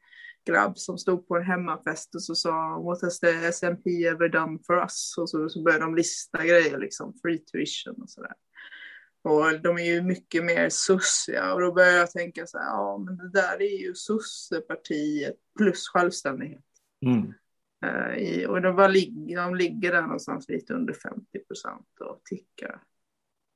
grabb 0.48 0.78
som 0.78 0.98
stod 0.98 1.28
på 1.28 1.36
en 1.36 1.44
hemmafest 1.44 2.14
och 2.14 2.22
så 2.22 2.34
sa 2.34 2.80
What 2.80 3.02
has 3.02 3.20
the 3.20 3.52
SMP 3.52 4.04
ever 4.04 4.28
done 4.28 4.58
for 4.66 4.78
us? 4.78 5.14
Och 5.18 5.30
så, 5.30 5.48
så 5.48 5.62
började 5.62 5.84
de 5.84 5.94
lista 5.94 6.44
grejer 6.44 6.78
liksom, 6.78 7.14
free 7.22 7.38
tuition 7.38 8.02
och 8.02 8.10
sådär. 8.10 8.32
Och 9.22 9.60
de 9.60 9.78
är 9.78 9.84
ju 9.84 10.02
mycket 10.02 10.44
mer 10.44 10.68
sussiga 10.68 11.54
och 11.54 11.60
då 11.60 11.72
började 11.72 11.96
jag 11.96 12.10
tänka 12.10 12.46
så 12.46 12.58
här, 12.58 12.66
ja 12.66 12.98
men 12.98 13.16
det 13.16 13.30
där 13.30 13.62
är 13.62 13.78
ju 13.78 13.94
sossepartiet 13.94 15.36
plus 15.58 15.88
självständighet. 15.88 16.64
Mm. 17.06 17.34
Eh, 17.84 18.18
i, 18.18 18.46
och 18.46 18.62
de, 18.62 18.90
lig, 18.90 19.36
de 19.36 19.54
ligger 19.54 19.92
där 19.92 20.02
någonstans 20.02 20.48
lite 20.48 20.74
under 20.74 20.94
50 20.94 21.38
procent 21.38 21.88
och 22.00 22.20
tickar. 22.24 22.82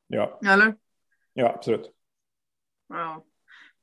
Ja, 0.07 0.41
Eller? 0.47 0.75
ja, 1.33 1.55
absolut. 1.55 1.93
Ja. 2.89 3.25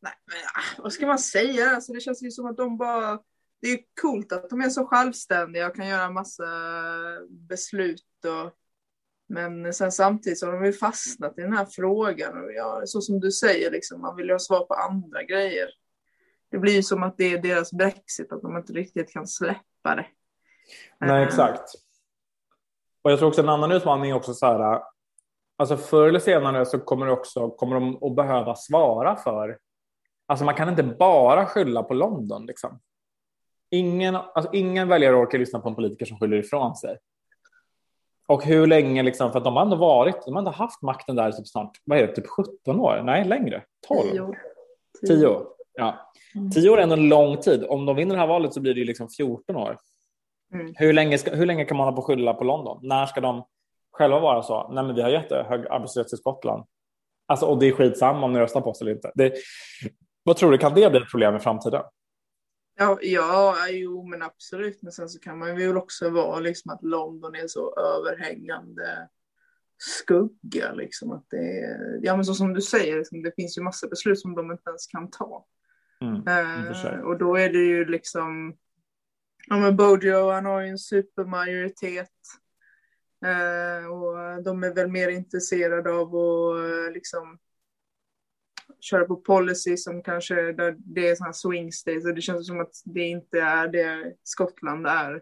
Nej, 0.01 0.13
men 0.25 0.37
ah, 0.37 0.81
vad 0.83 0.93
ska 0.93 1.07
man 1.07 1.19
säga? 1.19 1.69
Alltså, 1.69 1.93
det 1.93 1.99
känns 1.99 2.23
ju 2.23 2.31
som 2.31 2.45
att 2.45 2.57
de 2.57 2.77
bara... 2.77 3.19
Det 3.61 3.67
är 3.67 3.71
ju 3.71 3.83
coolt 4.01 4.31
att 4.31 4.49
de 4.49 4.61
är 4.61 4.69
så 4.69 4.85
självständiga 4.85 5.67
och 5.67 5.75
kan 5.75 5.87
göra 5.87 6.03
en 6.03 6.13
massa 6.13 6.43
beslut. 7.29 8.05
Och, 8.25 8.53
men 9.29 9.73
sen 9.73 9.91
samtidigt 9.91 10.39
så 10.39 10.45
har 10.45 10.53
de 10.53 10.65
ju 10.65 10.73
fastnat 10.73 11.39
i 11.39 11.41
den 11.41 11.53
här 11.53 11.65
frågan. 11.65 12.43
Och 12.43 12.53
ja, 12.53 12.81
så 12.85 13.01
som 13.01 13.19
du 13.19 13.31
säger, 13.31 13.71
liksom, 13.71 14.01
man 14.01 14.15
vill 14.15 14.25
ju 14.25 14.31
ha 14.31 14.39
svar 14.39 14.65
på 14.65 14.73
andra 14.73 15.23
grejer. 15.23 15.69
Det 16.51 16.57
blir 16.57 16.73
ju 16.73 16.83
som 16.83 17.03
att 17.03 17.17
det 17.17 17.33
är 17.33 17.41
deras 17.41 17.73
Brexit, 17.73 18.31
att 18.31 18.41
de 18.41 18.57
inte 18.57 18.73
riktigt 18.73 19.13
kan 19.13 19.27
släppa 19.27 19.95
det. 19.95 20.05
Nej, 20.99 21.21
Eh, 21.21 21.27
exakt. 21.27 21.73
Och 23.01 23.11
jag 23.11 23.19
tror 23.19 23.29
också 23.29 23.41
en 23.41 23.49
annan 23.49 23.71
utmaning 23.71 24.11
är 24.11 24.15
också 24.15 24.33
så 24.33 24.45
här. 24.45 24.81
Alltså 25.57 25.77
förr 25.77 26.07
eller 26.07 26.19
senare 26.19 26.65
så 26.65 26.79
kommer, 26.79 27.09
också, 27.09 27.49
kommer 27.49 27.75
de 27.75 28.03
att 28.03 28.15
behöva 28.15 28.55
svara 28.55 29.15
för. 29.15 29.57
Alltså 30.29 30.45
man 30.45 30.55
kan 30.55 30.69
inte 30.69 30.83
bara 30.83 31.45
skylla 31.45 31.83
på 31.83 31.93
London. 31.93 32.45
Liksom. 32.45 32.79
Ingen, 33.71 34.15
alltså 34.15 34.53
ingen 34.53 34.87
väljare 34.87 35.15
orkar 35.15 35.37
lyssna 35.37 35.59
på 35.59 35.69
en 35.69 35.75
politiker 35.75 36.05
som 36.05 36.19
skyller 36.19 36.37
ifrån 36.37 36.75
sig. 36.75 36.97
Och 38.27 38.43
hur 38.43 38.67
länge, 38.67 39.03
liksom, 39.03 39.31
för 39.31 39.37
att 39.37 39.43
de 39.45 39.55
har 39.55 39.61
ändå 39.63 39.75
varit, 39.75 40.25
de 40.25 40.33
har 40.33 40.39
ändå 40.39 40.51
haft 40.51 40.81
makten 40.81 41.15
där 41.15 41.31
typ 41.31 41.47
snart, 41.47 41.71
vad 41.83 41.97
är 41.97 42.07
det, 42.07 42.15
typ 42.15 42.27
17 42.27 42.79
år? 42.79 43.01
Nej, 43.03 43.25
längre. 43.25 43.63
12? 43.87 44.09
Tio 44.09 44.21
år. 44.21 44.37
10 45.07 45.27
år. 45.27 45.47
Ja. 45.73 46.11
Mm. 46.35 46.51
10 46.51 46.69
år 46.69 46.77
är 46.77 46.81
ändå 46.81 46.95
en 46.95 47.09
lång 47.09 47.37
tid. 47.37 47.63
Om 47.63 47.85
de 47.85 47.95
vinner 47.95 48.15
det 48.15 48.21
här 48.21 48.27
valet 48.27 48.53
så 48.53 48.61
blir 48.61 48.73
det 48.73 48.79
ju 48.79 48.85
liksom 48.85 49.09
14 49.09 49.55
år. 49.55 49.77
Mm. 50.53 50.73
Hur, 50.77 50.93
länge 50.93 51.17
ska, 51.17 51.31
hur 51.31 51.45
länge 51.45 51.65
kan 51.65 51.77
man 51.77 51.85
hålla 51.85 51.95
på 51.95 52.01
skylla 52.01 52.33
på 52.33 52.43
London? 52.43 52.79
När 52.81 53.05
ska 53.05 53.21
de 53.21 53.43
själva 53.91 54.19
vara 54.19 54.43
så? 54.43 54.69
Nej, 54.71 54.83
men 54.83 54.95
vi 54.95 55.01
har 55.01 55.09
jättehög 55.09 55.67
arbetslöshet 55.67 56.13
i 56.13 56.17
Skottland. 56.17 56.63
Alltså, 57.25 57.45
och 57.45 57.59
det 57.59 57.67
är 57.67 57.71
skitsamma 57.71 58.25
om 58.25 58.33
ni 58.33 58.39
röstar 58.39 58.61
på 58.61 58.69
oss 58.69 58.81
eller 58.81 58.91
inte. 58.91 59.11
Det, 59.15 59.33
vad 60.29 60.37
tror 60.37 60.51
du, 60.51 60.57
kan 60.57 60.73
det 60.73 60.89
bli 60.89 61.01
ett 61.01 61.09
problem 61.09 61.35
i 61.35 61.39
framtiden? 61.39 61.83
Ja, 62.77 62.99
ja, 63.01 63.55
jo 63.69 64.07
men 64.07 64.21
absolut. 64.21 64.81
Men 64.81 64.91
sen 64.91 65.09
så 65.09 65.19
kan 65.19 65.39
man 65.39 65.49
ju 65.49 65.67
väl 65.67 65.77
också 65.77 66.09
vara 66.09 66.39
liksom 66.39 66.71
att 66.71 66.83
London 66.83 67.35
är 67.35 67.47
så 67.47 67.75
överhängande 67.75 69.07
skugga 69.77 70.73
liksom 70.73 71.11
att 71.11 71.25
det 71.29 71.59
är, 71.59 71.99
ja 72.01 72.15
men 72.15 72.25
så 72.25 72.33
som 72.33 72.53
du 72.53 72.61
säger, 72.61 72.97
liksom, 72.97 73.23
det 73.23 73.35
finns 73.35 73.57
ju 73.57 73.61
massa 73.61 73.87
beslut 73.87 74.19
som 74.19 74.35
de 74.35 74.51
inte 74.51 74.69
ens 74.69 74.87
kan 74.87 75.09
ta. 75.09 75.45
Mm. 76.01 76.27
Eh, 76.27 76.99
och 76.99 77.17
då 77.17 77.35
är 77.35 77.49
det 77.49 77.65
ju 77.65 77.85
liksom, 77.85 78.57
ja 79.47 79.57
men 79.57 79.75
Bojo 79.75 80.31
han 80.31 80.45
har 80.45 80.61
ju 80.61 80.67
en 80.67 80.77
supermajoritet. 80.77 82.17
Eh, 83.25 83.85
och 83.87 84.43
de 84.43 84.63
är 84.63 84.73
väl 84.73 84.87
mer 84.87 85.09
intresserade 85.09 85.91
av 85.91 86.15
att 86.15 86.57
eh, 86.57 86.93
liksom 86.93 87.39
köra 88.79 89.05
på 89.05 89.15
policy 89.15 89.77
som 89.77 90.03
kanske 90.03 90.35
där 90.51 90.75
det 90.77 91.09
är 91.09 91.15
sådana 91.15 91.33
swing 91.33 91.71
states 91.71 92.05
och 92.05 92.15
det 92.15 92.21
känns 92.21 92.47
som 92.47 92.59
att 92.59 92.73
det 92.85 93.01
inte 93.01 93.39
är 93.39 93.67
det 93.67 94.13
Skottland 94.23 94.87
är. 94.87 95.21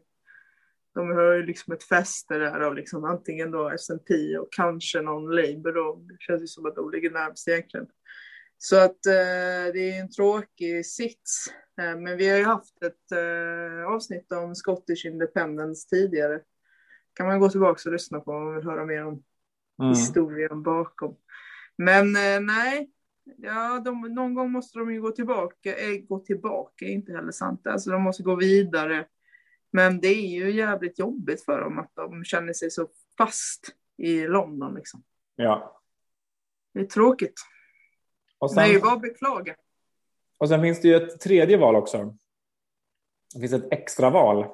De 0.93 1.10
har 1.12 1.34
ju 1.34 1.46
liksom 1.46 1.74
ett 1.74 1.84
fäste 1.84 2.38
där 2.38 2.60
av 2.60 2.76
liksom 2.76 3.04
antingen 3.04 3.52
då 3.52 3.70
S&P 3.70 4.38
och 4.38 4.48
kanske 4.52 5.02
någon 5.02 5.36
Labour 5.36 5.74
då. 5.74 5.96
Det 5.96 6.17
känns 6.20 6.41
ju 6.41 6.48
som 6.48 6.65
att 6.65 6.76
de 6.76 6.91
ligger 6.91 7.12
närmast 7.12 7.48
egentligen. 7.48 7.88
Så 8.58 8.76
att 8.78 9.06
eh, 9.06 9.74
det 9.74 9.91
är 9.91 10.00
en 10.02 10.12
tråkig 10.12 10.86
sits. 10.86 11.48
Eh, 11.82 12.00
men 12.00 12.17
vi 12.17 12.30
har 12.30 12.38
ju 12.38 12.43
haft 12.43 12.84
ett 12.84 13.12
eh, 13.12 13.88
avsnitt 13.88 14.32
om 14.32 14.56
Scottish 14.56 15.06
Independence 15.06 15.89
tidigare. 15.89 16.39
Kan 17.13 17.28
man 17.28 17.39
gå 17.39 17.50
tillbaka 17.50 17.89
och 17.89 17.93
lyssna 17.93 18.20
på 18.20 18.32
om 18.32 18.46
man 18.46 18.56
vill 18.56 18.65
höra 18.65 18.86
mer 18.86 19.06
om 19.06 19.24
Mm. 19.82 19.89
historien 19.89 20.63
bakom. 20.63 21.15
Men 21.78 22.15
eh, 22.15 22.39
nej, 22.41 22.89
ja, 23.38 23.82
de, 23.86 24.02
någon 24.02 24.34
gång 24.34 24.52
måste 24.52 24.80
de 24.80 24.94
ju 24.94 25.02
gå 25.02 25.12
tillbaka. 25.12 25.76
Eh, 25.76 25.98
gå 25.98 26.20
tillbaka 26.20 26.86
är 26.86 26.90
inte 26.90 27.12
heller 27.12 27.32
sant. 27.32 27.68
Alltså 27.68 27.90
de 27.92 28.02
måste 28.02 28.24
gå 28.24 28.36
vidare. 28.36 29.06
Men 29.72 30.00
det 30.00 30.08
är 30.08 30.28
ju 30.28 30.52
jävligt 30.52 31.00
jobbigt 31.00 31.46
för 31.46 31.62
dem 31.62 31.80
att 31.80 31.92
de 31.96 32.24
känner 32.24 32.54
sig 32.54 32.72
så 32.72 32.88
fast 33.18 33.76
i 33.98 34.28
London. 34.28 34.76
Liksom. 34.76 35.04
Ja. 35.36 35.82
Det 36.74 36.80
är 36.80 36.86
tråkigt. 36.86 37.40
Och 38.40 38.56
Det 38.56 38.62
är 38.62 38.68
ju 38.68 38.74
sen, 38.74 38.82
bara 38.82 38.94
att 38.94 39.02
beklaga. 39.02 39.56
och 40.38 40.50
sen 40.50 40.62
finns 40.62 40.82
det 40.82 40.88
ju 40.88 40.96
ett 40.96 41.20
tredje 41.20 41.58
val 41.58 41.76
också. 41.76 42.18
Det 43.34 43.40
finns 43.40 43.54
ett 43.54 43.74
extra 43.74 44.10
val. 44.10 44.46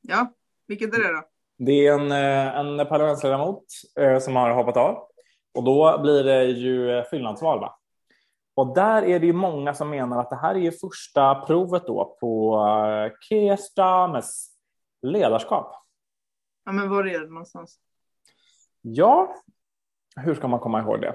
Ja, 0.00 0.34
vilket 0.66 0.94
är 0.94 0.98
det 1.02 1.12
då? 1.12 1.28
Det 1.56 1.86
är 1.86 1.92
en, 1.92 2.12
eh, 2.12 2.80
en 2.80 2.88
parlamentsledamot 2.88 3.64
eh, 4.00 4.18
som 4.18 4.36
har 4.36 4.50
hoppat 4.50 4.76
av. 4.76 5.08
Och 5.54 5.64
då 5.64 5.98
blir 6.02 6.24
det 6.24 6.44
ju 6.44 6.98
eh, 6.98 7.04
fyllnadsval. 7.04 7.60
Va? 7.60 7.78
Och 8.54 8.74
där 8.74 9.02
är 9.02 9.20
det 9.20 9.26
ju 9.26 9.32
många 9.32 9.74
som 9.74 9.90
menar 9.90 10.20
att 10.20 10.30
det 10.30 10.36
här 10.36 10.54
är 10.54 10.58
ju 10.58 10.72
första 10.72 11.34
provet 11.34 11.86
då 11.86 12.16
på 12.20 12.60
Keir 13.28 13.56
Starmers 13.56 14.46
ledarskap. 15.02 15.74
Ja, 16.64 16.72
men 16.72 16.90
var 16.90 17.06
är 17.06 17.20
det 17.20 17.26
någonstans? 17.26 17.78
Ja, 18.80 19.34
hur 20.16 20.34
ska 20.34 20.48
man 20.48 20.60
komma 20.60 20.80
ihåg 20.80 21.00
det? 21.00 21.14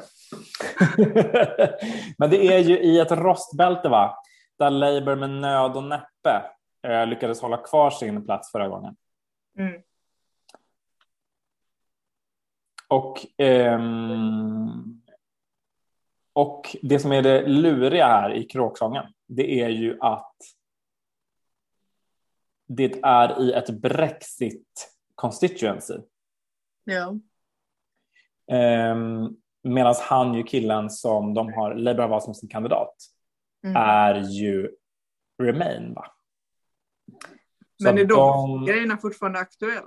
men 2.17 2.29
det 2.29 2.47
är 2.47 2.59
ju 2.59 2.79
i 2.79 2.99
ett 2.99 3.11
rostbälte 3.11 3.89
va? 3.89 4.15
Där 4.57 4.69
Labour 4.69 5.15
med 5.15 5.29
nöd 5.29 5.77
och 5.77 5.83
näppe 5.83 6.43
eh, 6.87 7.07
lyckades 7.07 7.41
hålla 7.41 7.57
kvar 7.57 7.89
sin 7.89 8.25
plats 8.25 8.51
förra 8.51 8.67
gången. 8.67 8.95
Mm. 9.57 9.81
Och, 12.89 13.25
ehm, 13.37 15.01
och 16.33 16.75
det 16.81 16.99
som 16.99 17.11
är 17.11 17.21
det 17.21 17.47
luriga 17.47 18.07
här 18.07 18.33
i 18.33 18.43
kråksången, 18.43 19.05
det 19.27 19.61
är 19.61 19.69
ju 19.69 19.97
att 20.01 20.35
det 22.67 22.99
är 23.03 23.41
i 23.41 23.53
ett 23.53 23.69
Brexit 23.69 24.91
constituency. 25.15 25.97
Ja. 26.83 27.15
Um, 28.91 29.37
Medan 29.63 29.95
han 30.01 30.33
ju 30.33 30.43
killen 30.43 30.89
som 30.89 31.33
de 31.33 31.53
har 31.53 31.75
Labour 31.75 32.01
har 32.01 32.09
valt 32.09 32.23
som 32.23 32.33
sin 32.33 32.49
kandidat 32.49 32.95
Mm. 33.63 33.75
är 33.75 34.15
ju 34.15 34.71
Remain 35.43 35.93
va? 35.93 36.05
Men 37.83 37.97
är 37.97 38.05
de 38.05 38.15
de- 38.15 38.65
grejerna 38.65 38.97
fortfarande 38.97 39.39
aktuella? 39.39 39.81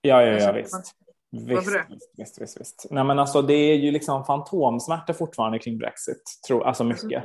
Ja, 0.00 0.22
ja, 0.22 0.26
ja 0.28 0.34
Alltså, 0.34 0.52
visst. 0.52 0.96
Visst, 1.34 1.68
visst, 1.90 2.10
visst, 2.16 2.40
visst, 2.40 2.60
visst. 2.60 2.86
Nej, 2.90 3.04
men 3.04 3.18
alltså, 3.18 3.42
det 3.42 3.54
är 3.54 3.74
ju 3.74 3.90
liksom 3.90 4.24
fantomsmärta 4.24 5.14
fortfarande 5.14 5.58
kring 5.58 5.78
Brexit, 5.78 6.22
tror, 6.46 6.66
alltså 6.66 6.84
mycket. 6.84 7.24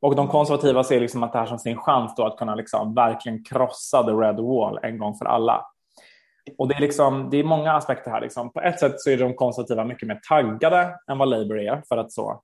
Och 0.00 0.16
de 0.16 0.28
konservativa 0.28 0.84
ser 0.84 1.00
liksom 1.00 1.22
att 1.22 1.32
det 1.32 1.38
här 1.38 1.46
som 1.46 1.58
sin 1.58 1.76
chans 1.76 2.14
då 2.16 2.26
att 2.26 2.38
kunna 2.38 2.54
liksom 2.54 2.94
verkligen 2.94 3.44
krossa 3.44 4.02
the 4.02 4.10
red 4.10 4.36
wall 4.36 4.78
en 4.82 4.98
gång 4.98 5.14
för 5.14 5.24
alla. 5.24 5.66
Och 6.58 6.68
det 6.68 6.74
är, 6.74 6.80
liksom, 6.80 7.28
det 7.30 7.36
är 7.36 7.44
många 7.44 7.72
aspekter 7.72 8.10
här. 8.10 8.20
Liksom. 8.20 8.52
På 8.52 8.60
ett 8.60 8.80
sätt 8.80 9.00
så 9.00 9.10
är 9.10 9.16
de 9.16 9.34
konservativa 9.34 9.84
mycket 9.84 10.08
mer 10.08 10.20
taggade 10.28 10.94
än 11.10 11.18
vad 11.18 11.28
Labour 11.28 11.60
är 11.60 11.82
för 11.88 11.96
att 11.96 12.12
så 12.12 12.42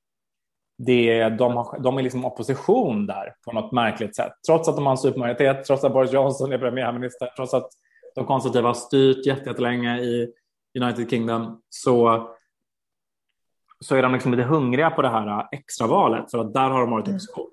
det, 0.79 1.29
de, 1.29 1.57
har, 1.57 1.79
de 1.79 1.99
är 1.99 2.03
liksom 2.03 2.25
opposition 2.25 3.07
där 3.07 3.35
på 3.45 3.53
något 3.53 3.73
märkligt 3.73 4.17
sätt. 4.17 4.33
Trots 4.47 4.69
att 4.69 4.77
de 4.77 4.87
har 4.87 4.91
en 4.91 4.99
supermajoritet, 4.99 5.65
trots 5.65 5.85
att 5.85 5.93
Boris 5.93 6.13
Johnson 6.13 6.53
är 6.53 6.59
premiärminister, 6.59 7.33
trots 7.37 7.55
att 7.55 7.69
de 8.15 8.27
konservativa 8.27 8.69
har 8.69 8.75
styrt 8.75 9.27
jätte- 9.27 9.49
jättelänge 9.51 9.99
i 10.01 10.33
United 10.81 11.11
Kingdom 11.11 11.61
så, 11.69 12.29
så 13.81 13.97
är 13.97 14.03
de 14.03 14.13
liksom 14.13 14.33
lite 14.33 14.49
hungriga 14.49 14.91
på 14.91 15.03
det 15.03 15.09
här 15.09 15.49
extravalet 15.53 16.31
för 16.31 16.39
att 16.39 16.55
där 16.55 16.71
har 16.71 16.81
de 16.81 16.91
varit 16.91 17.09
i 17.09 17.11
opposition 17.11 17.51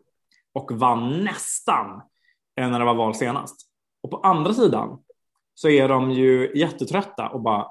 och 0.54 0.72
vann 0.72 1.24
nästan 1.24 2.02
när 2.56 2.80
det 2.80 2.86
var 2.86 2.94
val 2.94 3.16
senast. 3.16 3.70
Och 4.04 4.12
på 4.12 4.18
andra 4.18 4.54
sidan 4.54 5.04
så 5.54 5.70
är 5.70 5.90
de 5.90 6.12
ju 6.12 6.52
jättetrötta 6.56 7.30
och 7.30 7.42
bara 7.42 7.68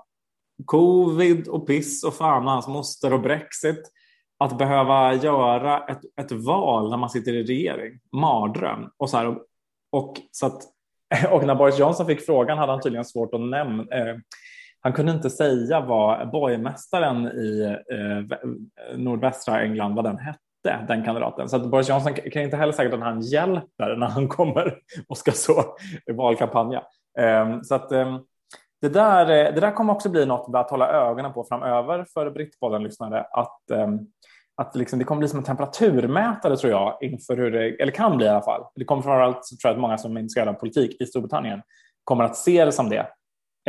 covid 0.64 1.48
och 1.48 1.66
piss 1.66 2.04
och 2.04 2.14
fan 2.14 2.44
och 2.44 2.50
hans 2.50 2.68
moster 2.68 3.12
och 3.12 3.20
Brexit. 3.20 3.92
Att 4.40 4.58
behöva 4.58 5.14
göra 5.14 5.86
ett, 5.86 6.00
ett 6.20 6.32
val 6.32 6.90
när 6.90 6.96
man 6.96 7.10
sitter 7.10 7.32
i 7.32 7.42
regering, 7.42 8.00
mardröm. 8.12 8.90
Och, 8.96 9.10
så 9.10 9.16
här, 9.16 9.26
och, 9.26 9.44
och, 9.90 10.16
så 10.30 10.46
att, 10.46 10.62
och 11.30 11.46
när 11.46 11.54
Boris 11.54 11.78
Johnson 11.78 12.06
fick 12.06 12.26
frågan 12.26 12.58
hade 12.58 12.72
han 12.72 12.80
tydligen 12.80 13.04
svårt 13.04 13.34
att 13.34 13.40
nämna 13.40 13.82
eh, 13.82 14.16
han 14.88 14.92
kunde 14.94 15.12
inte 15.12 15.30
säga 15.30 15.80
vad 15.80 16.30
borgmästaren 16.30 17.26
i 17.26 17.76
eh, 17.92 18.48
nordvästra 18.96 19.62
England, 19.62 19.94
vad 19.94 20.04
den 20.04 20.18
hette, 20.18 20.86
den 20.88 21.04
kandidaten. 21.04 21.48
Så 21.48 21.56
att 21.56 21.70
Boris 21.70 21.88
Johnson 21.88 22.14
kan 22.14 22.42
inte 22.42 22.56
heller 22.56 22.72
säga 22.72 22.94
att 22.94 23.00
han 23.00 23.20
hjälper 23.20 23.96
när 23.96 24.06
han 24.06 24.28
kommer 24.28 24.78
och 25.08 25.18
ska 25.18 25.32
så 25.32 25.64
valkampanja. 26.12 26.82
Eh, 27.18 27.60
så 27.62 27.74
att 27.74 27.92
eh, 27.92 28.18
det 28.80 28.88
där, 28.88 29.22
eh, 29.22 29.54
det 29.54 29.60
där 29.60 29.70
kommer 29.70 29.92
också 29.92 30.08
bli 30.08 30.26
något 30.26 30.54
att 30.54 30.70
hålla 30.70 30.88
ögonen 30.88 31.32
på 31.32 31.44
framöver 31.44 32.06
för 32.14 32.30
Brittbollen-lyssnare. 32.30 33.26
Att, 33.30 33.70
eh, 33.70 33.88
att 34.56 34.76
liksom, 34.76 34.98
det 34.98 35.04
kommer 35.04 35.18
bli 35.18 35.28
som 35.28 35.38
en 35.38 35.44
temperaturmätare 35.44 36.56
tror 36.56 36.72
jag, 36.72 36.98
inför 37.00 37.36
hur 37.36 37.50
det, 37.50 37.82
eller 37.82 37.92
kan 37.92 38.16
bli 38.16 38.26
i 38.26 38.28
alla 38.28 38.42
fall. 38.42 38.62
Det 38.74 38.84
kommer 38.84 39.02
framförallt, 39.02 39.42
tror 39.42 39.58
jag 39.62 39.72
att 39.72 39.80
många 39.80 39.98
som 39.98 40.16
är 40.16 40.20
intresserade 40.20 40.50
av 40.50 40.54
politik 40.54 41.00
i 41.00 41.06
Storbritannien 41.06 41.62
kommer 42.04 42.24
att 42.24 42.36
se 42.36 42.64
det 42.64 42.72
som 42.72 42.88
det. 42.88 43.06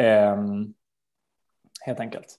Eh, 0.02 0.38
helt 1.86 2.00
enkelt. 2.00 2.36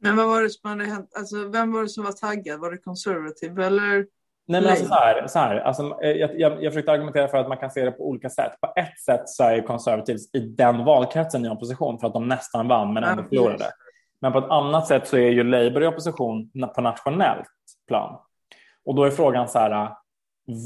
Men 0.00 0.16
vad 0.16 0.26
var 0.26 0.42
det 0.42 0.50
som 0.50 0.70
hade 0.70 0.84
hänt? 0.84 1.12
Alltså, 1.16 1.48
vem 1.48 1.72
var 1.72 1.82
det 1.82 1.88
som 1.88 2.04
var 2.04 2.12
taggad? 2.12 2.60
Var 2.60 2.70
det 2.70 2.78
konservativ 2.78 3.60
eller? 3.60 4.06
Nej, 4.50 4.60
men 4.60 4.70
alltså 4.70 4.86
så 4.86 4.94
här, 4.94 5.26
så 5.26 5.38
här, 5.38 5.56
alltså, 5.56 5.98
jag, 6.00 6.40
jag, 6.40 6.62
jag 6.62 6.72
försökte 6.72 6.92
argumentera 6.92 7.28
för 7.28 7.38
att 7.38 7.48
man 7.48 7.56
kan 7.58 7.70
se 7.70 7.84
det 7.84 7.90
på 7.90 8.08
olika 8.08 8.30
sätt. 8.30 8.52
På 8.60 8.72
ett 8.76 9.00
sätt 9.00 9.28
så 9.28 9.44
är 9.44 9.62
Conservatives 9.62 10.34
i 10.34 10.40
den 10.40 10.84
valkretsen 10.84 11.44
i 11.44 11.48
opposition 11.48 11.98
för 11.98 12.06
att 12.06 12.12
de 12.12 12.28
nästan 12.28 12.68
vann 12.68 12.92
men 12.94 13.04
ändå 13.04 13.22
förlorade. 13.22 13.72
Men 14.20 14.32
på 14.32 14.38
ett 14.38 14.50
annat 14.50 14.86
sätt 14.86 15.08
så 15.08 15.16
är 15.16 15.30
ju 15.30 15.44
Labour 15.44 15.82
i 15.82 15.86
opposition 15.86 16.50
på 16.74 16.80
nationellt 16.80 17.46
plan. 17.88 18.18
Och 18.84 18.94
då 18.94 19.04
är 19.04 19.10
frågan 19.10 19.48
så 19.48 19.58
här, 19.58 19.92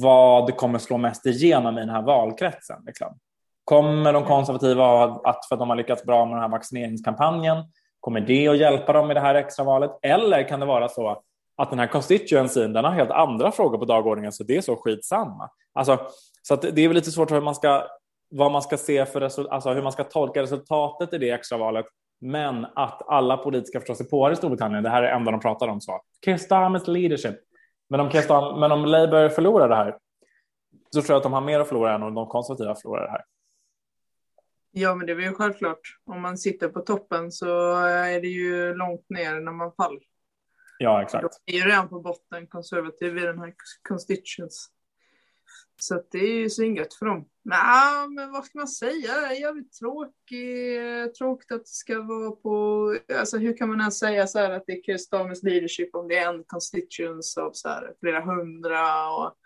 vad 0.03 0.57
kommer 0.57 0.79
slå 0.79 0.99
mest 0.99 1.27
igenom 1.27 1.79
i 1.79 1.81
den 1.81 1.91
här 1.91 2.03
valkretsen? 2.03 2.83
Liksom? 2.87 3.19
Kommer 3.65 4.13
de 4.13 4.25
konservativa 4.25 5.05
att, 5.05 5.47
för 5.49 5.55
att 5.55 5.59
de 5.59 5.69
har 5.69 5.77
lyckats 5.77 6.05
bra 6.05 6.25
med 6.25 6.35
den 6.35 6.43
här 6.43 6.49
vaccineringskampanjen, 6.49 7.65
kommer 8.01 8.21
det 8.21 8.49
att 8.49 8.59
hjälpa 8.59 8.93
dem 8.93 9.11
i 9.11 9.15
det 9.15 9.21
här 9.21 9.35
extravalet? 9.35 9.91
Eller 10.03 10.49
kan 10.49 10.61
det 10.61 10.67
vara 10.67 10.89
så 10.89 11.23
att 11.57 11.71
den 11.71 11.79
här 11.79 11.87
constituencyn, 11.87 12.73
den 12.73 12.85
har 12.85 12.93
helt 12.93 13.11
andra 13.11 13.53
frågor 13.53 13.79
på 13.79 13.85
dagordningen, 13.85 14.33
så 14.33 14.45
det 14.45 14.57
är 14.57 14.61
så 14.61 14.77
skitsamma. 14.77 15.51
Alltså, 15.73 15.99
så 16.43 16.55
att 16.55 16.63
det 16.63 16.85
är 16.85 16.89
väl 16.89 16.95
lite 16.95 17.11
svårt 17.11 17.33
hur 17.33 17.41
man 17.41 17.55
ska, 17.55 17.87
vad 18.31 18.53
man 18.53 18.63
ska 18.63 18.77
se 18.77 19.07
för 19.07 19.21
resultat, 19.21 19.53
alltså 19.53 19.73
hur 19.73 19.83
man 19.83 19.93
ska 19.93 20.05
tolka 20.05 20.43
resultatet 20.43 21.13
i 21.13 21.19
det 21.19 21.31
extravalet. 21.31 21.87
Men 22.21 22.67
att 22.75 23.09
alla 23.09 23.37
politiska 23.37 23.81
förståsigpåare 23.81 24.33
i 24.33 24.37
Storbritannien, 24.37 24.83
det 24.83 24.89
här 24.89 25.03
är 25.03 25.07
det 25.07 25.15
enda 25.15 25.31
de 25.31 25.41
pratar 25.41 25.69
om, 25.69 25.81
så 25.81 26.01
Keir 26.25 26.37
Starmers 26.37 26.87
leadership. 26.87 27.37
Men 27.91 28.01
om, 28.01 28.11
Keir 28.11 28.59
men 28.61 28.73
om 28.73 28.85
Labour 28.85 29.29
förlorar 29.29 29.69
det 29.69 29.77
här, 29.77 29.97
så 30.95 31.03
tror 31.03 31.15
jag 31.15 31.17
att 31.17 31.23
de 31.23 31.33
har 31.33 31.41
mer 31.41 31.61
att 31.61 31.69
förlora 31.69 31.95
än 31.95 32.03
om 32.03 32.15
de 32.15 32.27
konservativa 32.27 32.75
förlorar 32.75 33.05
det 33.05 33.11
här. 33.11 33.23
Ja, 34.75 34.95
men 34.95 35.07
det 35.07 35.13
är 35.13 35.17
väl 35.17 35.35
självklart. 35.35 35.99
Om 36.05 36.21
man 36.21 36.39
sitter 36.39 36.69
på 36.69 36.81
toppen 36.81 37.33
så 37.33 37.77
är 37.85 38.21
det 38.21 38.29
ju 38.29 38.75
långt 38.75 39.11
ner 39.11 39.41
när 39.41 39.53
man 39.53 39.73
faller. 39.73 40.03
Ja, 40.79 41.03
exakt. 41.03 41.41
De 41.47 41.53
är 41.53 41.59
ju 41.59 41.65
redan 41.65 41.89
på 41.89 42.01
botten 42.01 42.47
konservativ 42.47 43.19
i 43.19 43.21
den 43.21 43.39
här 43.39 43.55
constituents. 43.89 44.67
Så 45.81 45.95
att 45.95 46.11
det 46.11 46.19
är 46.19 46.35
ju 46.35 46.51
svingat 46.51 46.95
för 46.95 47.07
dem. 47.07 47.29
Nej, 47.45 48.09
men 48.09 48.33
vad 48.33 48.45
ska 48.45 48.59
man 48.59 48.69
säga? 48.69 49.21
Det 49.21 49.27
är 49.27 49.41
jävligt 49.41 49.73
tråkigt. 49.73 51.15
Tråkigt 51.15 51.53
att 51.53 51.65
det 51.65 51.69
ska 51.69 52.03
vara 52.03 52.31
på... 52.31 52.97
Alltså 53.19 53.39
hur 53.39 53.57
kan 53.57 53.69
man 53.69 53.81
ens 53.81 53.99
säga 53.99 54.27
så 54.27 54.39
här 54.39 54.51
att 54.51 54.65
det 54.67 54.73
är 54.73 54.83
Keir 54.83 54.99
Starmers 54.99 55.43
leadership 55.43 55.95
om 55.95 56.09
det 56.09 56.19
är 56.19 56.35
en 56.35 56.45
constituents 56.45 57.39
av 57.39 57.51
så 57.53 57.69
här 57.69 57.95
flera 58.01 58.21
hundra 58.21 59.11
och 59.11 59.37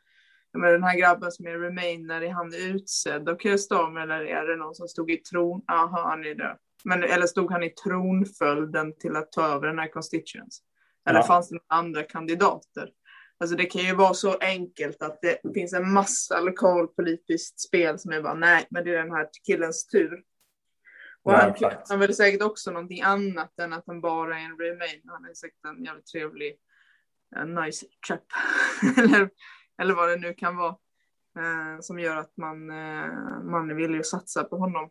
men 0.57 0.73
den 0.73 0.83
här 0.83 0.99
grabben 0.99 1.33
som 1.33 1.47
är 1.47 1.59
Remainer, 1.59 2.23
är 2.23 2.31
han 2.31 2.55
utsedd 2.55 3.29
av 3.29 3.37
Keir 3.39 3.57
Starmer 3.57 4.01
eller 4.01 4.25
är 4.25 4.47
det 4.47 4.57
någon 4.57 4.75
som 4.75 4.89
stod 4.89 5.11
i 5.11 5.17
tron? 5.17 5.63
Aha, 5.69 6.09
han 6.09 6.25
är 6.25 6.35
det. 6.35 6.57
Men, 6.85 7.03
eller 7.03 7.27
stod 7.27 7.51
han 7.53 7.63
i 7.63 7.71
tronföljden 7.71 8.99
till 8.99 9.17
att 9.17 9.33
ta 9.33 9.47
över 9.47 9.67
den 9.67 9.79
här 9.79 9.89
constituents? 9.89 10.59
Eller 11.09 11.19
Ja. 11.21 11.27
fanns 11.27 11.49
det 11.49 11.55
några 11.55 11.65
andra 11.81 12.03
kandidater? 12.03 12.91
Alltså 13.41 13.57
det 13.57 13.65
kan 13.65 13.83
ju 13.83 13.95
vara 13.95 14.15
så 14.15 14.37
enkelt 14.39 15.03
att 15.03 15.19
det 15.23 15.41
finns 15.55 15.73
en 15.73 15.93
massa 15.93 16.41
lokalpolitiskt 16.41 17.61
spel 17.61 17.99
som 17.99 18.13
är 18.13 18.23
bara 18.23 18.35
nej, 18.35 18.67
men 18.71 18.85
det 18.85 18.95
är 18.95 18.99
den 19.03 19.13
här 19.13 19.29
killens 19.47 19.87
tur. 19.87 20.23
Och 21.23 21.33
Ja, 21.33 21.37
han, 21.37 21.51
exakt. 21.51 21.91
han 21.91 22.01
vill 22.01 22.15
säkert 22.17 22.43
också 22.43 22.71
någonting 22.71 23.03
annat 23.03 23.59
än 23.59 23.73
att 23.73 23.85
han 23.87 24.01
bara 24.01 24.39
är 24.41 24.45
en 24.45 24.59
remain. 24.59 25.03
Han 25.07 25.25
är 25.25 25.35
säkert 25.35 25.65
en 25.65 25.85
jävligt 25.85 26.07
trevlig, 26.07 26.57
en 27.37 27.55
nice 27.55 27.87
chap. 28.09 28.25
eller, 28.99 29.31
eller 29.83 29.95
vad 29.95 30.09
det 30.09 30.17
nu 30.17 30.35
kan 30.35 30.57
vara. 30.57 30.77
Eh, 31.39 31.81
som 31.81 31.99
gör 31.99 32.17
att 32.17 32.37
man, 32.37 32.71
eh, 32.71 33.43
man 33.45 33.77
vill 33.77 33.95
ju 33.95 34.03
satsa 34.03 34.45
på 34.45 34.57
honom. 34.57 34.91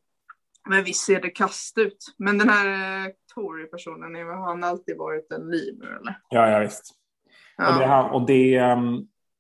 Men 0.70 0.84
visst 0.84 1.06
ser 1.06 1.22
det 1.22 1.30
kast 1.30 1.78
ut. 1.78 1.98
Men 2.18 2.38
den 2.38 2.50
här 2.50 2.68
eh, 3.06 3.12
Tory-personen, 3.36 4.16
har 4.16 4.48
han 4.48 4.64
alltid 4.64 4.98
varit 4.98 5.32
en 5.32 5.42
Leaver 5.42 6.00
eller? 6.00 6.20
Ja, 6.30 6.50
ja 6.50 6.60
visst. 6.60 6.94
Ja. 7.58 7.74
Och 7.74 7.80
det, 7.80 7.86
här, 7.86 8.12
och 8.12 8.26
det 8.26 8.56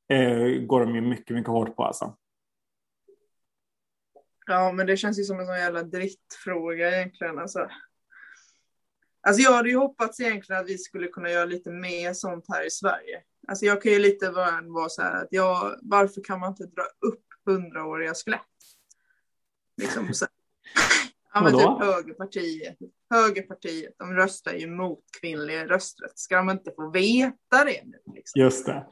eh, 0.10 0.65
går 0.65 0.79
de 0.79 0.95
ju 0.95 1.01
mycket, 1.01 1.36
mycket 1.36 1.51
hårt 1.51 1.75
på 1.75 1.84
alltså. 1.84 2.17
Ja, 4.45 4.71
men 4.71 4.88
det 4.88 4.97
känns 4.97 5.19
ju 5.19 5.23
som 5.23 5.39
en 5.39 5.45
sån 5.45 5.58
jävla 5.58 5.84
drittfråga 5.84 6.95
egentligen. 6.95 7.39
Alltså. 7.39 7.69
alltså 9.21 9.41
jag 9.41 9.51
hade 9.51 9.69
ju 9.69 9.77
hoppats 9.77 10.19
egentligen 10.19 10.62
att 10.62 10.69
vi 10.69 10.77
skulle 10.77 11.08
kunna 11.08 11.29
göra 11.29 11.45
lite 11.45 11.71
mer 11.71 12.13
sånt 12.13 12.45
här 12.49 12.67
i 12.67 12.69
Sverige. 12.69 13.21
Alltså 13.47 13.65
jag 13.65 13.81
kan 13.81 13.91
ju 13.91 13.99
lite 13.99 14.29
vara, 14.29 14.89
så 14.89 15.01
här 15.01 15.23
att 15.23 15.27
jag, 15.31 15.79
varför 15.81 16.23
kan 16.23 16.39
man 16.39 16.49
inte 16.49 16.63
dra 16.63 16.84
upp 17.08 17.25
hundraåriga 17.45 18.13
skelett? 18.13 18.41
Liksom 19.81 20.13
så. 20.13 20.25
Ja, 21.34 21.41
men 21.41 21.51
typ 21.53 21.88
högerpartiet. 21.88 22.77
Högerpartiet, 23.10 23.95
de 23.97 24.13
röstar 24.13 24.53
ju 24.53 24.67
mot 24.67 25.03
kvinnlig 25.21 25.71
rösträtt. 25.71 26.19
Ska 26.19 26.38
de 26.38 26.49
inte 26.49 26.71
få 26.71 26.91
veta 26.91 27.65
det 27.65 27.81
nu? 27.86 27.97
Liksom? 28.15 28.41
Just 28.41 28.65
det. 28.65 28.88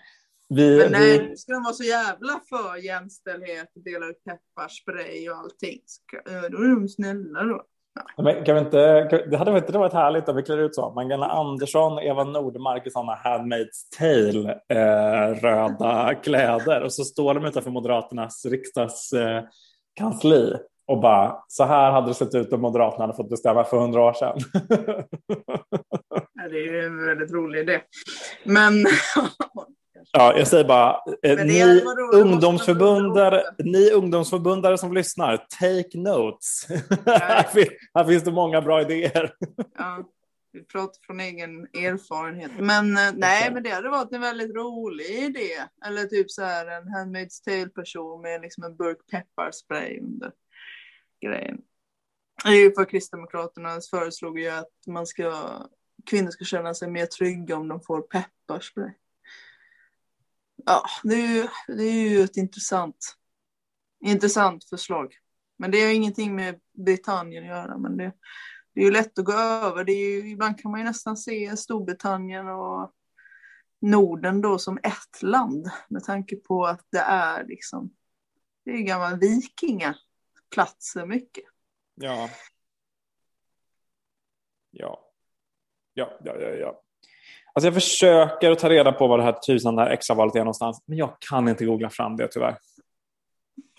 Vi, 0.49 0.77
men 0.77 0.91
nej, 0.91 1.29
vi... 1.29 1.37
ska 1.37 1.53
de 1.53 1.63
vara 1.63 1.73
så 1.73 1.83
jävla 1.83 2.41
för 2.49 2.75
jämställdhet 2.75 3.71
och 3.75 3.83
dela 3.83 4.05
ut 4.05 4.23
pepparspray 4.23 5.29
och 5.29 5.37
allting, 5.37 5.81
då 6.25 6.57
är 6.57 6.75
de 6.75 6.89
snälla 6.89 7.43
då. 7.43 7.65
Men 8.17 8.45
kan 8.45 8.55
vi 8.55 8.61
inte, 8.61 9.03
det 9.29 9.37
hade 9.37 9.57
inte 9.57 9.77
varit 9.77 9.93
härligt 9.93 10.29
om 10.29 10.35
vi 10.35 10.43
klär 10.43 10.57
ut 10.57 10.75
så. 10.75 10.93
Magdalena 10.93 11.31
Andersson, 11.31 11.99
Eva 11.99 12.23
Nordmark 12.23 12.87
i 12.87 12.89
sådana 12.89 13.15
Handmaid's 13.15 13.97
Tale 13.97 14.59
eh, 14.69 15.35
röda 15.41 16.15
kläder 16.15 16.81
och 16.81 16.93
så 16.93 17.03
står 17.03 17.33
de 17.33 17.45
utanför 17.45 17.71
Moderaternas 17.71 18.45
riksdagskansli 18.45 20.51
eh, 20.51 20.57
och 20.87 21.01
bara 21.01 21.43
så 21.47 21.63
här 21.63 21.91
hade 21.91 22.07
det 22.07 22.13
sett 22.13 22.35
ut 22.35 22.53
om 22.53 22.61
Moderaterna 22.61 23.03
hade 23.03 23.17
fått 23.17 23.29
bestämma 23.29 23.63
för 23.63 23.77
hundra 23.77 24.01
år 24.01 24.13
sedan. 24.13 24.37
ja, 26.33 26.47
det 26.49 26.57
är 26.57 26.73
ju 26.73 26.85
en 26.85 27.05
väldigt 27.05 27.31
rolig 27.31 27.59
idé. 27.59 27.81
Men 28.43 28.73
Ja, 30.11 30.37
jag 30.37 30.47
säger 30.47 30.63
bara, 30.63 31.01
eh, 31.23 31.45
ni, 31.45 31.81
ungdomsförbundare, 32.13 33.43
ni 33.57 33.91
ungdomsförbundare 33.91 34.77
som 34.77 34.93
lyssnar, 34.93 35.37
take 35.59 35.97
notes. 35.97 36.67
här, 37.95 38.07
finns 38.07 38.23
det 38.23 38.31
många 38.31 38.61
bra 38.61 38.81
idéer. 38.81 39.33
Ja, 39.77 40.03
vi 40.51 40.63
pratar 40.63 40.99
från 41.05 41.19
egen 41.19 41.63
erfarenhet. 41.63 42.51
Men 42.59 42.97
eh, 42.97 43.13
nej, 43.13 43.53
men 43.53 43.63
det 43.63 43.69
hade 43.69 43.89
varit 43.89 44.13
en 44.13 44.21
väldigt 44.21 44.55
rolig 44.55 45.05
idé. 45.05 45.49
Eller 45.85 46.03
typ 46.03 46.31
så 46.31 46.41
här 46.41 46.67
en 46.67 46.83
Handmaid's 46.83 47.43
Tale-person 47.45 48.21
med 48.21 48.41
liksom 48.41 48.63
en 48.63 48.75
burk 48.75 48.97
pepparspray 49.11 49.99
under 49.99 50.31
grejen. 51.21 51.57
Det 52.43 52.49
är 52.49 52.63
ju 52.63 52.73
för 52.73 52.85
Kristdemokraterna 52.85 53.69
föreslog 53.91 54.39
ju 54.39 54.49
att 54.49 54.71
man 54.87 55.07
ska, 55.07 55.33
kvinnor 56.09 56.31
ska 56.31 56.45
känna 56.45 56.73
sig 56.73 56.89
mer 56.89 57.05
trygga 57.05 57.55
om 57.55 57.67
de 57.67 57.81
får 57.81 58.01
pepparspray. 58.01 58.91
Ja, 60.65 60.85
det 61.03 61.15
är 61.15 61.27
ju, 61.27 61.47
det 61.67 61.83
är 61.83 62.09
ju 62.09 62.23
ett 62.23 62.37
intressant, 62.37 63.15
intressant 64.05 64.69
förslag. 64.69 65.13
Men 65.57 65.71
det 65.71 65.81
har 65.81 65.91
ingenting 65.91 66.35
med 66.35 66.59
Britannien 66.85 67.43
att 67.43 67.49
göra. 67.49 67.77
Men 67.77 67.97
det, 67.97 68.13
det 68.73 68.81
är 68.81 68.85
ju 68.85 68.91
lätt 68.91 69.19
att 69.19 69.25
gå 69.25 69.33
över. 69.33 69.83
Det 69.83 69.91
är 69.91 70.21
ju, 70.21 70.29
ibland 70.29 70.59
kan 70.59 70.71
man 70.71 70.79
ju 70.79 70.85
nästan 70.85 71.17
se 71.17 71.57
Storbritannien 71.57 72.47
och 72.47 72.93
Norden 73.81 74.41
då 74.41 74.59
som 74.59 74.77
ett 74.83 75.21
land 75.21 75.71
med 75.87 76.03
tanke 76.03 76.35
på 76.35 76.65
att 76.65 76.85
det 76.89 76.99
är 76.99 77.43
liksom 77.43 77.93
det 78.65 78.71
är 78.71 78.81
gamla 78.81 79.15
vikingaplatser 79.15 81.05
mycket. 81.05 81.43
Ja. 81.95 82.29
Ja. 84.71 85.09
Ja, 85.93 86.19
ja, 86.23 86.35
ja, 86.39 86.49
ja. 86.49 86.83
Alltså 87.55 87.67
jag 87.67 87.73
försöker 87.73 88.51
att 88.51 88.59
ta 88.59 88.69
reda 88.69 88.91
på 88.91 89.07
vad 89.07 89.19
det 89.19 89.23
här 89.23 89.33
tusan 89.33 89.75
där 89.75 89.89
extravalet 89.89 90.35
är 90.35 90.39
någonstans, 90.39 90.83
men 90.85 90.97
jag 90.97 91.15
kan 91.29 91.47
inte 91.47 91.65
googla 91.65 91.89
fram 91.89 92.17
det 92.17 92.27
tyvärr. 92.27 92.57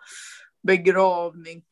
begravning 0.63 1.63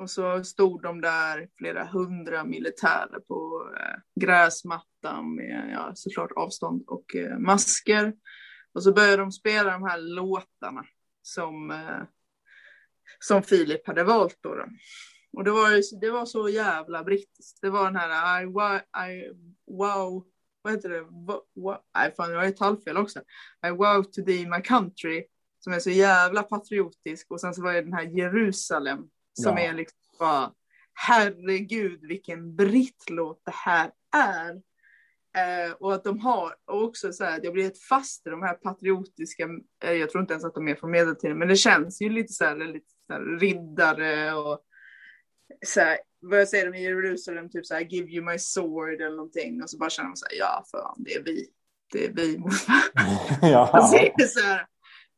och 0.00 0.10
så 0.10 0.44
stod 0.44 0.82
de 0.82 1.00
där, 1.00 1.48
flera 1.58 1.84
hundra 1.84 2.44
militärer 2.44 3.20
på 3.28 3.70
eh, 3.78 3.98
gräsmattan 4.20 5.34
med 5.34 5.70
ja, 5.72 5.92
såklart 5.94 6.32
avstånd 6.36 6.84
och 6.86 7.16
eh, 7.16 7.38
masker. 7.38 8.14
Och 8.74 8.82
så 8.82 8.92
började 8.92 9.16
de 9.16 9.32
spela 9.32 9.72
de 9.72 9.82
här 9.82 9.98
låtarna 9.98 10.84
som, 11.22 11.70
eh, 11.70 12.02
som 13.18 13.42
Filip 13.42 13.86
hade 13.86 14.04
valt. 14.04 14.38
Då, 14.40 14.54
då. 14.54 14.64
Och 15.32 15.44
det 15.44 15.50
var, 15.50 16.00
det 16.00 16.10
var 16.10 16.26
så 16.26 16.48
jävla 16.48 17.04
brittiskt. 17.04 17.58
Det 17.60 17.70
var 17.70 17.84
den 17.84 17.96
här 17.96 18.42
I, 18.42 18.46
I 19.12 19.32
wow, 19.66 20.24
vad 20.62 20.72
heter 20.72 20.88
det? 20.88 21.06
nej, 21.94 22.14
fan, 22.16 22.30
jag 22.30 22.38
har 22.38 22.46
ett 22.46 22.60
halvfel 22.60 22.96
också. 22.96 23.20
I 23.66 23.70
wow 23.70 24.02
to 24.02 24.22
thee 24.26 24.46
my 24.46 24.62
country, 24.62 25.24
som 25.58 25.72
är 25.72 25.78
så 25.78 25.90
jävla 25.90 26.42
patriotisk. 26.42 27.30
Och 27.30 27.40
sen 27.40 27.54
så 27.54 27.62
var 27.62 27.72
det 27.72 27.82
den 27.82 27.92
här 27.92 28.18
Jerusalem 28.18 29.08
som 29.32 29.56
ja. 29.56 29.62
är 29.62 29.72
liksom 29.74 29.98
bara, 30.18 30.52
herregud 30.94 32.00
vilken 32.02 32.56
brittlåt 32.56 33.42
det 33.44 33.54
här 33.54 33.90
är. 34.16 34.62
Eh, 35.36 35.72
och 35.72 35.94
att 35.94 36.04
de 36.04 36.18
har, 36.20 36.54
och 36.64 36.84
också 36.84 37.12
så 37.12 37.24
här 37.24 37.38
att 37.38 37.44
jag 37.44 37.52
blir 37.52 37.62
helt 37.62 37.82
fast 37.88 38.26
i 38.26 38.30
de 38.30 38.42
här 38.42 38.54
patriotiska, 38.54 39.48
eh, 39.84 39.92
jag 39.92 40.10
tror 40.10 40.20
inte 40.20 40.32
ens 40.32 40.44
att 40.44 40.54
de 40.54 40.68
är 40.68 40.74
från 40.74 40.90
medeltiden, 40.90 41.38
men 41.38 41.48
det 41.48 41.56
känns 41.56 42.02
ju 42.02 42.08
lite 42.08 42.32
så 42.32 42.44
här, 42.44 42.56
lite 42.56 42.90
så 43.06 43.12
här 43.12 43.38
riddare 43.38 44.34
och 44.34 44.60
så 45.66 45.80
här, 45.80 45.98
vad 46.20 46.48
säger 46.48 46.70
de 46.72 46.78
i 46.78 46.82
Jerusalem, 46.82 47.50
typ 47.50 47.66
så 47.66 47.74
här, 47.74 47.80
give 47.80 48.10
you 48.10 48.24
my 48.24 48.38
sword 48.38 49.00
eller 49.00 49.16
någonting, 49.16 49.62
och 49.62 49.70
så 49.70 49.78
bara 49.78 49.90
känner 49.90 50.08
man 50.08 50.16
så 50.16 50.26
här, 50.30 50.38
ja 50.38 50.64
fan, 50.70 50.96
det 50.98 51.14
är 51.14 51.22
vi, 51.22 51.48
det 51.92 52.04
är 52.04 52.12
vi 52.12 52.42
ja. 53.42 53.70
alltså, 53.72 53.96
det, 53.96 54.22
är 54.22 54.26
så 54.26 54.40
här, 54.40 54.66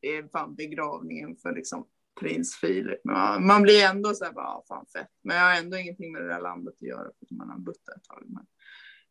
det 0.01 0.17
är 0.17 0.29
fan 0.29 0.55
begravningen 0.55 1.37
för 1.37 1.55
liksom 1.55 1.87
prins 2.23 2.57
Filip. 2.57 3.01
Men 3.05 3.47
man, 3.47 3.63
blir 3.63 3.85
ändå 3.85 4.15
så 4.15 4.25
här, 4.25 4.33
bara, 4.33 4.47
ah, 4.47 4.65
fan 4.69 4.87
fett. 4.87 5.09
Men 5.25 5.37
jag 5.37 5.45
har 5.45 5.59
ändå 5.59 5.77
ingenting 5.77 6.13
med 6.13 6.23
det 6.23 6.29
där 6.29 6.41
landet 6.41 6.75
att 6.75 6.89
göra, 6.89 7.11
för 7.29 7.35
man 7.35 7.51
har 7.51 7.59
bott 7.59 7.87
där 7.87 7.97
ett 7.97 8.05
tag. 8.05 8.23
Men, 8.27 8.47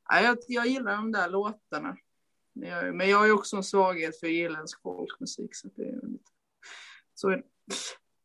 ja, 0.10 0.22
jag, 0.22 0.38
jag 0.48 0.68
gillar 0.68 0.96
de 0.96 1.12
där 1.12 1.30
låtarna. 1.30 1.98
Men 2.94 3.10
jag 3.10 3.18
har 3.18 3.26
ju 3.26 3.32
också 3.32 3.56
en 3.56 3.64
svaghet 3.64 4.20
för 4.20 4.28
irländsk 4.28 4.82
folkmusik, 4.82 5.56
så 5.56 5.68
det 5.76 5.84
är 5.84 6.08
lite... 6.08 6.32
Så 7.14 7.30
är 7.30 7.38
det. 7.38 7.44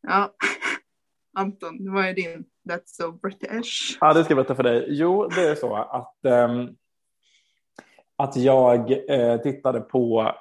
Ja. 0.03 0.35
Anton, 1.39 1.93
vad 1.93 2.05
är 2.05 2.15
din 2.15 2.45
That's 2.69 2.87
so 2.87 3.13
British? 3.13 3.99
Ja, 4.01 4.13
det 4.13 4.25
ska 4.25 4.31
jag 4.31 4.37
berätta 4.37 4.55
för 4.55 4.63
dig. 4.63 4.87
Jo, 4.89 5.29
det 5.29 5.49
är 5.49 5.55
så 5.55 5.77
att, 5.77 6.19
um, 6.23 6.77
att 8.17 8.37
jag 8.37 8.91
uh, 8.91 9.43
tittade 9.43 9.81
på 9.81 10.33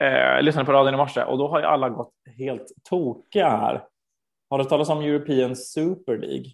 eh, 0.00 0.42
lyssnade 0.42 0.66
på 0.66 0.72
radion 0.72 0.94
i 0.94 0.96
morse 0.96 1.22
och 1.22 1.38
då 1.38 1.48
har 1.48 1.60
ju 1.60 1.66
alla 1.66 1.88
gått 1.88 2.14
helt 2.38 2.72
tokiga 2.90 3.48
här. 3.48 3.84
Har 4.50 4.58
du 4.58 4.64
talat 4.64 4.88
om 4.88 5.00
European 5.00 5.56
Super 5.56 6.18
League? 6.18 6.46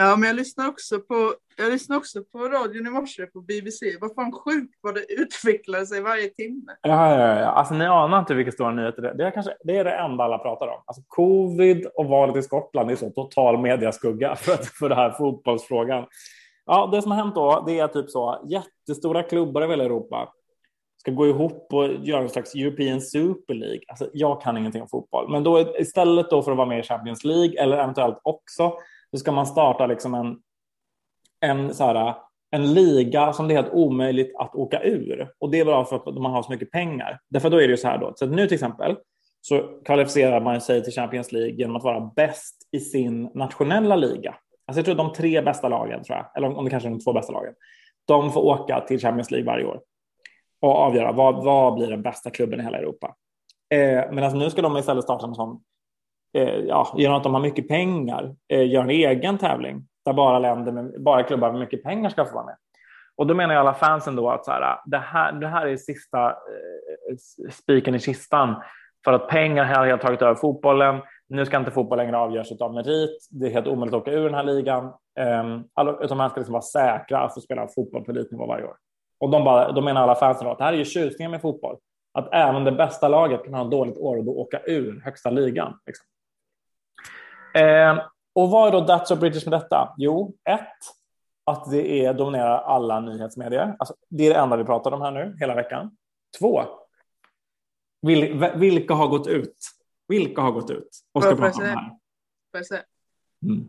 Ja, 0.00 0.16
men 0.16 0.26
jag 0.26 0.36
lyssnar 0.36 0.68
också 0.68 1.00
på, 1.00 1.34
jag 1.56 1.72
lyssnar 1.72 1.96
också 1.96 2.24
på 2.32 2.38
radion 2.38 2.86
i 2.86 2.90
morse 2.90 3.26
på 3.26 3.40
BBC. 3.40 3.98
Vad 4.00 4.14
fan 4.14 4.32
sjukt 4.32 4.74
vad 4.80 4.94
det 4.94 5.12
utvecklar 5.12 5.84
sig 5.84 6.00
varje 6.00 6.28
timme. 6.28 6.72
Ja, 6.82 7.18
ja, 7.18 7.40
ja. 7.40 7.46
Alltså, 7.46 7.74
ni 7.74 7.86
anar 7.86 8.18
inte 8.18 8.34
vilka 8.34 8.52
stora 8.52 8.70
nyheter 8.70 9.02
det 9.02 9.08
är. 9.08 9.14
Det 9.14 9.26
är, 9.26 9.30
kanske, 9.30 9.56
det 9.64 9.76
är 9.76 9.84
det 9.84 9.92
enda 9.92 10.24
alla 10.24 10.38
pratar 10.38 10.66
om. 10.66 10.82
Alltså, 10.86 11.02
covid 11.06 11.86
och 11.86 12.06
valet 12.06 12.36
i 12.36 12.42
Skottland 12.42 12.90
är 12.90 12.96
så 12.96 13.10
total 13.10 13.58
mediaskugga 13.58 14.36
för, 14.36 14.56
för 14.56 14.88
den 14.88 14.98
här 14.98 15.10
fotbollsfrågan. 15.10 16.06
Ja, 16.66 16.88
det 16.92 17.02
som 17.02 17.10
har 17.10 17.18
hänt 17.18 17.34
då, 17.34 17.64
det 17.66 17.78
är 17.78 17.88
typ 17.88 18.10
så 18.10 18.46
jättestora 18.48 19.22
klubbar 19.22 19.62
i 19.62 19.68
hela 19.68 19.84
Europa 19.84 20.32
ska 21.00 21.10
gå 21.10 21.26
ihop 21.26 21.68
och 21.72 21.88
göra 22.02 22.22
en 22.22 22.28
slags 22.28 22.54
European 22.54 23.00
Super 23.00 23.54
League. 23.54 23.80
Alltså, 23.88 24.10
jag 24.12 24.42
kan 24.42 24.56
ingenting 24.56 24.82
om 24.82 24.88
fotboll, 24.88 25.30
men 25.30 25.44
då 25.44 25.76
istället 25.78 26.30
då 26.30 26.42
för 26.42 26.50
att 26.50 26.56
vara 26.56 26.68
med 26.68 26.78
i 26.78 26.82
Champions 26.82 27.24
League 27.24 27.62
eller 27.62 27.76
eventuellt 27.76 28.18
också 28.22 28.72
så 29.10 29.18
ska 29.18 29.32
man 29.32 29.46
starta 29.46 29.86
liksom 29.86 30.14
en, 30.14 30.38
en, 31.40 31.74
så 31.74 31.84
här, 31.84 32.14
en 32.50 32.74
liga 32.74 33.32
som 33.32 33.48
det 33.48 33.54
är 33.54 33.62
helt 33.62 33.72
omöjligt 33.72 34.36
att 34.36 34.54
åka 34.54 34.82
ur. 34.82 35.32
Och 35.38 35.50
det 35.50 35.60
är 35.60 35.64
bara 35.64 35.84
för 35.84 35.96
att 35.96 36.18
man 36.18 36.32
har 36.32 36.42
så 36.42 36.52
mycket 36.52 36.70
pengar. 36.70 37.20
Därför 37.30 37.50
då 37.50 37.56
är 37.56 37.66
det 37.68 37.70
ju 37.70 37.76
så 37.76 37.88
här 37.88 37.98
då. 37.98 38.12
Så 38.16 38.26
nu 38.26 38.46
till 38.46 38.54
exempel 38.54 38.96
så 39.40 39.80
kvalificerar 39.84 40.40
man 40.40 40.60
sig 40.60 40.84
till 40.84 40.92
Champions 40.92 41.32
League 41.32 41.52
genom 41.52 41.76
att 41.76 41.84
vara 41.84 42.12
bäst 42.16 42.56
i 42.72 42.80
sin 42.80 43.30
nationella 43.34 43.96
liga. 43.96 44.34
Alltså 44.66 44.78
jag 44.78 44.84
tror 44.84 44.94
de 44.94 45.12
tre 45.12 45.42
bästa 45.42 45.68
lagen, 45.68 46.02
tror 46.04 46.18
jag, 46.18 46.26
eller 46.36 46.56
om 46.56 46.64
det 46.64 46.70
kanske 46.70 46.88
är 46.88 46.90
de 46.90 47.00
två 47.00 47.12
bästa 47.12 47.32
lagen, 47.32 47.54
de 48.06 48.32
får 48.32 48.40
åka 48.40 48.80
till 48.80 49.00
Champions 49.00 49.30
League 49.30 49.46
varje 49.46 49.64
år 49.64 49.80
och 50.60 50.74
avgöra 50.74 51.12
vad, 51.12 51.44
vad 51.44 51.74
blir 51.74 51.90
den 51.90 52.02
bästa 52.02 52.30
klubben 52.30 52.60
i 52.60 52.62
hela 52.62 52.78
Europa. 52.78 53.14
Eh, 53.74 54.12
men 54.12 54.24
alltså 54.24 54.38
nu 54.38 54.50
ska 54.50 54.62
de 54.62 54.76
istället 54.76 55.04
starta 55.04 55.26
en 55.26 55.34
sån, 55.34 55.60
eh, 56.34 56.54
ja, 56.54 56.94
genom 56.96 57.16
att 57.16 57.22
de 57.22 57.34
har 57.34 57.40
mycket 57.40 57.68
pengar, 57.68 58.36
eh, 58.48 58.68
göra 58.68 58.84
en 58.84 58.90
egen 58.90 59.38
tävling 59.38 59.86
där 60.04 60.12
bara 60.12 60.38
länder 60.38 60.72
med, 60.72 61.02
bara 61.02 61.22
klubbar 61.22 61.50
med 61.50 61.60
mycket 61.60 61.82
pengar 61.82 62.10
ska 62.10 62.24
få 62.24 62.34
vara 62.34 62.46
med. 62.46 62.56
Och 63.16 63.26
då 63.26 63.34
menar 63.34 63.54
ju 63.54 63.60
alla 63.60 63.74
fansen 63.74 64.16
då 64.16 64.30
att 64.30 64.44
så 64.44 64.50
här, 64.50 64.62
ah, 64.62 64.82
det, 64.86 64.98
här, 64.98 65.32
det 65.32 65.48
här 65.48 65.66
är 65.66 65.76
sista 65.76 66.26
eh, 66.28 67.16
spiken 67.50 67.94
i 67.94 67.98
kistan 67.98 68.62
för 69.04 69.12
att 69.12 69.28
pengar 69.28 69.64
har 69.64 69.86
helt 69.86 70.02
tagit 70.02 70.22
över 70.22 70.34
fotbollen. 70.34 71.00
Nu 71.28 71.46
ska 71.46 71.56
inte 71.56 71.70
fotboll 71.70 71.98
längre 71.98 72.18
avgöras 72.18 72.52
av 72.60 72.74
merit. 72.74 73.28
Det 73.30 73.46
är 73.46 73.50
helt 73.50 73.66
omöjligt 73.66 73.94
att 73.94 74.00
åka 74.00 74.10
ur 74.10 74.24
den 74.24 74.34
här 74.34 74.42
ligan. 74.42 74.84
Um, 74.84 75.64
alla, 75.74 75.98
utan 76.00 76.16
man 76.16 76.30
ska 76.30 76.40
liksom 76.40 76.52
vara 76.52 76.62
säkra 76.62 77.18
att 77.18 77.34
få 77.34 77.40
spela 77.40 77.68
fotboll 77.68 78.04
på 78.04 78.10
elitnivå 78.10 78.46
varje 78.46 78.64
år. 78.64 78.76
Och 79.18 79.30
de, 79.30 79.44
bara, 79.44 79.72
de 79.72 79.84
menar 79.84 80.02
alla 80.02 80.14
fansen 80.14 80.46
att 80.46 80.58
det 80.58 80.64
här 80.64 80.72
är 80.72 80.76
ju 80.76 80.84
tjusningen 80.84 81.30
med 81.30 81.40
fotboll. 81.40 81.76
Att 82.12 82.28
även 82.32 82.64
det 82.64 82.72
bästa 82.72 83.08
laget 83.08 83.44
kan 83.44 83.54
ha 83.54 83.64
ett 83.64 83.70
dåligt 83.70 83.98
år 83.98 84.16
och 84.16 84.24
då 84.24 84.32
åka 84.32 84.60
ur 84.66 85.00
högsta 85.04 85.30
ligan. 85.30 85.78
Liksom. 85.86 86.06
Eh, 87.54 87.98
och 88.32 88.50
vad 88.50 88.68
är 88.68 88.72
då 88.72 88.86
That's 88.86 89.04
so 89.04 89.16
British 89.16 89.46
med 89.46 89.60
detta? 89.60 89.94
Jo, 89.96 90.34
ett, 90.44 90.76
att 91.44 91.70
det 91.70 92.04
är 92.04 92.14
dominerar 92.14 92.58
alla 92.58 93.00
nyhetsmedier. 93.00 93.76
Alltså, 93.78 93.94
det 94.08 94.26
är 94.26 94.34
det 94.34 94.40
enda 94.40 94.56
vi 94.56 94.64
pratar 94.64 94.92
om 94.92 95.00
här 95.00 95.10
nu 95.10 95.36
hela 95.40 95.54
veckan. 95.54 95.96
Två. 96.38 96.62
Vil, 98.02 98.50
vilka 98.54 98.94
har 98.94 99.08
gått 99.08 99.26
ut? 99.26 99.56
Vilka 100.08 100.40
har 100.40 100.52
gått 100.52 100.70
ut 100.70 100.88
och 101.12 101.22
ska 101.22 101.36
prata 101.36 101.58
om 101.58 101.64
det 101.64 101.70
här? 101.70 102.84
Mm. 103.42 103.68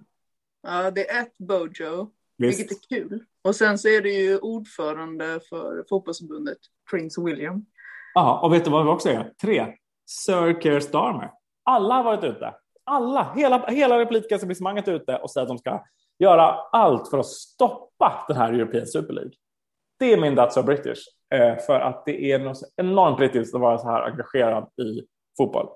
Ja, 0.62 0.92
det 0.92 1.10
är 1.10 1.22
ett 1.22 1.38
Bojo, 1.38 2.12
Visst. 2.38 2.60
vilket 2.60 2.78
är 2.78 2.96
kul. 2.96 3.26
Och 3.50 3.56
sen 3.56 3.78
så 3.78 3.88
är 3.88 4.02
det 4.02 4.10
ju 4.10 4.38
ordförande 4.38 5.40
för 5.50 5.84
fotbollsförbundet, 5.90 6.58
Prince 6.92 7.22
William. 7.22 7.66
Ja, 8.14 8.40
och 8.44 8.54
vet 8.54 8.66
du 8.66 8.72
vad 8.72 8.86
vi 8.86 8.92
också 8.92 9.10
är? 9.10 9.34
Tre. 9.42 9.68
Sir 10.06 10.62
Keir 10.62 10.80
Starmer. 10.80 11.32
Alla 11.64 11.96
har 11.96 12.04
varit 12.04 12.24
ute. 12.24 12.54
Alla, 12.84 13.34
hela, 13.36 13.66
hela 13.68 13.98
det 13.98 14.06
politiska 14.06 14.36
etablissemanget 14.36 14.88
är 14.88 14.94
ute 14.94 15.16
och 15.16 15.32
säger 15.32 15.44
att 15.44 15.48
de 15.48 15.58
ska 15.58 15.84
göra 16.20 16.56
allt 16.72 17.10
för 17.10 17.18
att 17.18 17.26
stoppa 17.26 18.26
den 18.28 18.38
här 18.38 18.54
European 18.54 18.88
Super 18.88 19.14
League. 19.14 19.32
Det 20.00 20.14
är 20.14 20.22
min 20.22 20.36
That's 20.36 20.50
so 20.50 20.64
British. 20.64 21.00
Eh, 21.34 21.58
för 21.58 21.80
att 21.80 22.06
det 22.06 22.32
är 22.32 22.40
något 22.40 22.62
enormt 22.76 23.18
brittiskt 23.18 23.56
att 23.56 23.62
vara 23.62 23.78
så 23.78 23.88
här 23.88 24.02
engagerad 24.02 24.64
i 24.64 25.02
fotboll. 25.38 25.68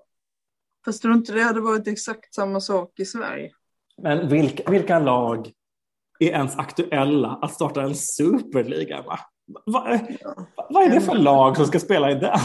Fast 0.86 1.02
tror 1.02 1.14
inte 1.14 1.34
det 1.34 1.42
hade 1.42 1.62
varit 1.62 1.88
exakt 1.88 2.34
samma 2.34 2.60
sak 2.60 3.00
i 3.00 3.06
Sverige? 3.06 3.52
Men 3.98 4.28
vilka, 4.28 4.72
vilka 4.72 5.00
lag 5.00 5.52
är 6.30 6.32
ens 6.32 6.58
aktuella 6.58 7.40
att 7.42 7.54
starta 7.54 7.82
en 7.82 7.96
superliga? 7.96 9.02
Va? 9.02 9.20
Va, 9.66 10.00
vad 10.70 10.84
är 10.84 10.90
det 10.90 11.02
för 11.02 11.16
lag 11.16 11.58
som 11.58 11.66
ska 11.66 11.80
spela 11.80 12.12
i 12.12 12.16
den? 12.16 12.40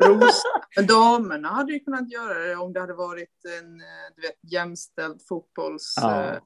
Ros 0.06 0.42
Damerna 0.88 1.48
hade 1.48 1.72
ju 1.72 1.80
kunnat 1.80 2.10
göra 2.10 2.38
det 2.38 2.56
om 2.56 2.72
det 2.72 2.80
hade 2.80 2.94
varit 2.94 3.44
en 3.60 3.78
du 4.16 4.22
vet, 4.22 4.52
jämställd 4.52 5.20
fotbollsmarknad. 5.28 6.42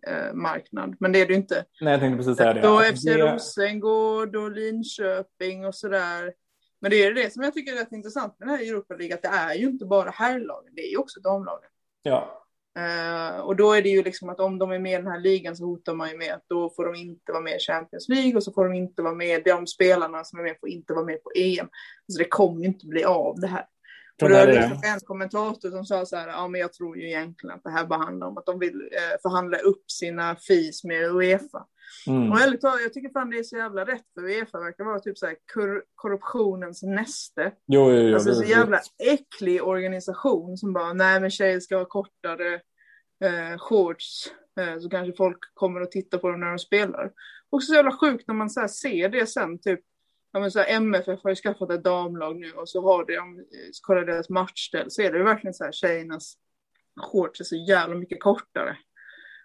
Ja. 0.00 0.12
Eh, 0.12 0.26
eh, 0.26 0.94
Men 0.98 1.12
det 1.12 1.20
är 1.20 1.26
det 1.26 1.32
ju 1.32 1.38
inte. 1.38 1.64
Nej, 1.80 1.90
jag 1.90 2.00
tänkte 2.00 2.16
precis 2.16 2.36
säga 2.36 2.52
det. 2.52 2.60
Då 2.60 2.80
FC 2.80 3.04
det... 3.04 3.32
Rosengård 3.32 4.36
och 4.36 4.50
Linköping 4.50 5.66
och 5.66 5.74
sådär. 5.74 6.32
Men 6.80 6.90
det 6.90 7.04
är 7.04 7.14
det 7.14 7.32
som 7.32 7.42
jag 7.42 7.54
tycker 7.54 7.72
är 7.72 7.76
rätt 7.76 7.92
intressant 7.92 8.38
med 8.38 8.48
den 8.48 8.56
här 8.56 8.64
Europa 8.64 8.94
League, 8.94 9.14
att 9.14 9.22
det 9.22 9.28
är 9.28 9.54
ju 9.54 9.66
inte 9.66 9.84
bara 9.84 10.10
herrlagen, 10.10 10.72
det 10.74 10.82
är 10.82 10.90
ju 10.90 10.96
också 10.96 11.20
damlagen. 11.20 11.70
Ja. 12.02 12.43
Uh, 12.78 13.40
och 13.40 13.56
då 13.56 13.72
är 13.72 13.82
det 13.82 13.88
ju 13.88 14.02
liksom 14.02 14.28
att 14.28 14.40
om 14.40 14.58
de 14.58 14.70
är 14.70 14.78
med 14.78 14.92
i 14.92 14.96
den 14.96 15.06
här 15.06 15.20
ligan 15.20 15.56
så 15.56 15.64
hotar 15.64 15.94
man 15.94 16.10
ju 16.10 16.16
med 16.16 16.34
att 16.34 16.44
då 16.48 16.70
får 16.70 16.84
de 16.84 16.94
inte 16.94 17.32
vara 17.32 17.42
med 17.42 17.56
i 17.56 17.58
Champions 17.58 18.08
League 18.08 18.36
och 18.36 18.44
så 18.44 18.52
får 18.52 18.64
de 18.64 18.74
inte 18.74 19.02
vara 19.02 19.14
med, 19.14 19.42
de 19.44 19.66
spelarna 19.66 20.24
som 20.24 20.38
är 20.38 20.42
med 20.42 20.56
får 20.60 20.68
inte 20.68 20.92
vara 20.92 21.04
med 21.04 21.22
på 21.22 21.30
EM. 21.34 21.68
Så 22.12 22.18
det 22.18 22.24
kommer 22.24 22.60
ju 22.60 22.66
inte 22.66 22.86
bli 22.86 23.04
av 23.04 23.40
det 23.40 23.46
här. 23.46 23.66
Och 24.22 24.28
då 24.28 24.34
är 24.34 24.46
det 24.46 24.52
liksom 24.52 24.80
en 24.84 25.00
kommentator 25.00 25.70
som 25.70 25.84
sa 25.84 26.06
så 26.06 26.16
här, 26.16 26.28
ja 26.28 26.48
men 26.48 26.60
jag 26.60 26.72
tror 26.72 26.98
ju 26.98 27.06
egentligen 27.06 27.56
att 27.56 27.62
det 27.62 27.70
här 27.70 27.86
bara 27.86 27.98
handlar 27.98 28.26
om 28.26 28.38
att 28.38 28.46
de 28.46 28.58
vill 28.58 28.88
eh, 28.92 29.20
förhandla 29.22 29.58
upp 29.58 29.90
sina 29.90 30.36
fees 30.36 30.84
med 30.84 31.10
Uefa. 31.10 31.66
Mm. 32.06 32.32
Och 32.32 32.40
ärligt 32.40 32.60
talat, 32.60 32.82
jag 32.82 32.92
tycker 32.92 33.08
fan 33.08 33.30
det 33.30 33.38
är 33.38 33.42
så 33.42 33.56
jävla 33.56 33.84
rätt 33.84 34.04
för 34.14 34.22
Uefa 34.22 34.60
verkar 34.60 34.84
vara 34.84 35.00
typ 35.00 35.18
så 35.18 35.26
här 35.26 35.36
kor 35.54 35.84
korruptionens 35.94 36.82
näste. 36.82 37.52
Jo, 37.66 37.92
jo, 37.92 37.96
jo, 37.96 38.14
alltså 38.14 38.34
så 38.34 38.44
jävla 38.44 38.80
äcklig 38.98 39.62
organisation 39.62 40.56
som 40.56 40.72
bara, 40.72 40.92
nej 40.92 41.20
men 41.20 41.30
tjejer 41.30 41.60
ska 41.60 41.76
ha 41.76 41.84
kortare 41.84 42.54
eh, 43.24 43.58
shorts 43.58 44.32
eh, 44.60 44.78
så 44.78 44.88
kanske 44.88 45.16
folk 45.16 45.38
kommer 45.54 45.80
att 45.80 45.90
titta 45.90 46.18
på 46.18 46.30
dem 46.30 46.40
när 46.40 46.48
de 46.48 46.58
spelar. 46.58 47.12
Och 47.50 47.62
så 47.62 47.74
jävla 47.74 47.96
sjukt 47.96 48.28
när 48.28 48.34
man 48.34 48.50
så 48.50 48.68
ser 48.68 49.08
det 49.08 49.26
sen, 49.26 49.58
typ 49.58 49.80
ja, 50.32 50.40
men 50.40 50.50
så 50.50 50.58
här, 50.58 50.76
MFF 50.76 51.20
har 51.22 51.30
ju 51.30 51.36
skaffat 51.36 51.70
ett 51.70 51.84
damlag 51.84 52.36
nu 52.36 52.52
och 52.52 52.68
så 52.68 52.82
har 52.82 53.04
de, 53.04 53.18
om 53.18 53.44
så 53.72 53.82
kollar 53.82 54.04
deras 54.04 54.28
matchställ 54.28 54.90
så 54.90 55.02
är 55.02 55.12
det 55.12 55.18
ju 55.18 55.24
verkligen 55.24 55.54
så 55.54 55.64
här 55.64 55.72
tjejernas 55.72 56.34
shorts 57.00 57.40
är 57.40 57.44
så 57.44 57.56
jävla 57.56 57.94
mycket 57.94 58.22
kortare. 58.22 58.76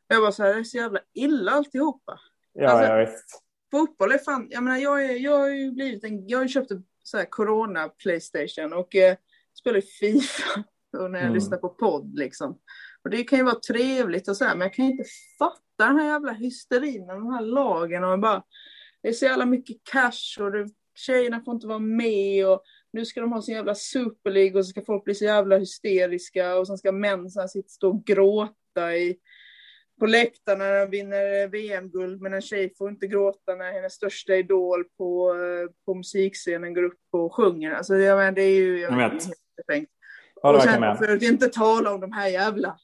Jag 0.08 0.22
bara 0.22 0.32
så 0.32 0.44
här, 0.44 0.54
det 0.54 0.60
är 0.60 0.64
så 0.64 0.78
jävla 0.78 1.00
illa 1.14 1.52
alltihopa. 1.52 2.20
Ja, 2.60 2.70
alltså, 2.70 2.94
ja 2.94 2.98
visst. 2.98 3.44
Fotboll 3.72 4.12
är 4.12 4.18
fan, 4.18 4.48
jag 4.50 4.64
menar 4.64 4.78
jag, 4.78 5.06
är, 5.06 5.14
jag 5.14 5.38
har 5.38 5.50
ju 5.50 5.72
blivit 5.72 6.04
en, 6.04 6.28
jag 6.28 6.38
har 6.38 6.44
ju 6.44 6.50
köpt 6.50 6.72
en 6.72 6.84
så 7.04 7.18
här 7.18 7.26
corona 7.26 7.90
Playstation 7.90 8.74
och 8.74 8.96
eh, 8.96 9.16
spelar 9.60 9.82
Fifa 9.82 10.64
och 10.98 11.12
när 11.12 11.20
jag 11.20 11.26
mm. 11.26 11.34
lyssnar 11.34 11.58
på 11.58 11.70
podd 11.70 12.16
liksom. 12.16 12.60
Och 13.04 13.10
det 13.10 13.24
kan 13.24 13.40
ju 13.40 13.46
vara 13.46 13.60
trevligt 13.60 14.28
och 14.28 14.38
så 14.38 14.46
här, 14.46 14.56
men 14.56 14.62
jag 14.62 14.74
kan 14.74 14.86
ju 14.86 14.92
inte 14.92 15.10
fatta 15.40 15.88
den 15.88 16.00
här 16.00 16.06
jävla 16.06 16.32
hysterin 16.32 17.06
med 17.06 17.16
de 17.16 17.34
här 17.34 17.42
lagen 17.42 18.04
och 18.04 18.20
bara, 18.20 18.44
det 19.02 19.10
är 19.10 19.14
så 19.14 19.26
jävla 19.26 19.46
mycket 19.46 19.78
cash 19.84 20.44
och 20.44 20.52
det, 20.52 20.68
tjejerna 20.96 21.42
får 21.42 21.54
inte 21.54 21.68
vara 21.68 21.80
med 21.80 22.48
och 22.48 22.64
nu 22.94 23.06
ska 23.06 23.22
de 23.22 23.32
ha 23.32 23.42
sin 23.42 23.56
jävla 23.56 23.76
Super 23.76 24.32
League 24.32 24.60
och 24.60 24.66
så 24.66 24.70
ska 24.70 24.82
folk 24.82 25.04
bli 25.04 25.16
så 25.16 25.26
jävla 25.26 25.58
hysteriska 25.58 26.56
och 26.56 26.68
sen 26.68 26.78
ska 26.78 26.92
män 26.92 27.30
så 27.30 27.40
här 27.40 27.48
sitta 27.48 27.70
stå 27.70 27.90
och 27.90 28.06
gråta 28.06 28.96
i 28.96 29.18
på 30.00 30.06
läktarna 30.06 30.64
när 30.64 30.80
de 30.80 30.92
vinner 30.92 31.48
VM-guld, 31.48 32.22
men 32.22 32.34
en 32.34 32.42
tjej 32.42 32.74
får 32.78 32.90
inte 32.90 33.08
gråta 33.08 33.56
när 33.56 33.72
hennes 33.72 33.94
största 33.94 34.36
idol 34.36 34.84
på, 34.98 35.36
på 35.86 35.94
musikscenen 35.94 36.74
går 36.74 36.84
upp 36.84 37.00
och 37.12 37.36
sjunger. 37.36 37.72
Alltså, 37.72 37.96
jag 37.96 38.18
menar, 38.18 38.32
det 38.32 38.42
är 38.42 38.56
ju 38.56 38.80
jag 38.80 38.96
vet. 38.96 39.12
helt 39.12 39.26
befängt. 39.68 39.90
Och 40.42 40.62
sen 40.62 40.98
för 40.98 41.16
att 41.16 41.22
inte 41.22 41.50
tala 41.50 41.94
om 41.94 42.02
de 42.02 42.12
här 42.12 42.28
jävla 42.28 42.78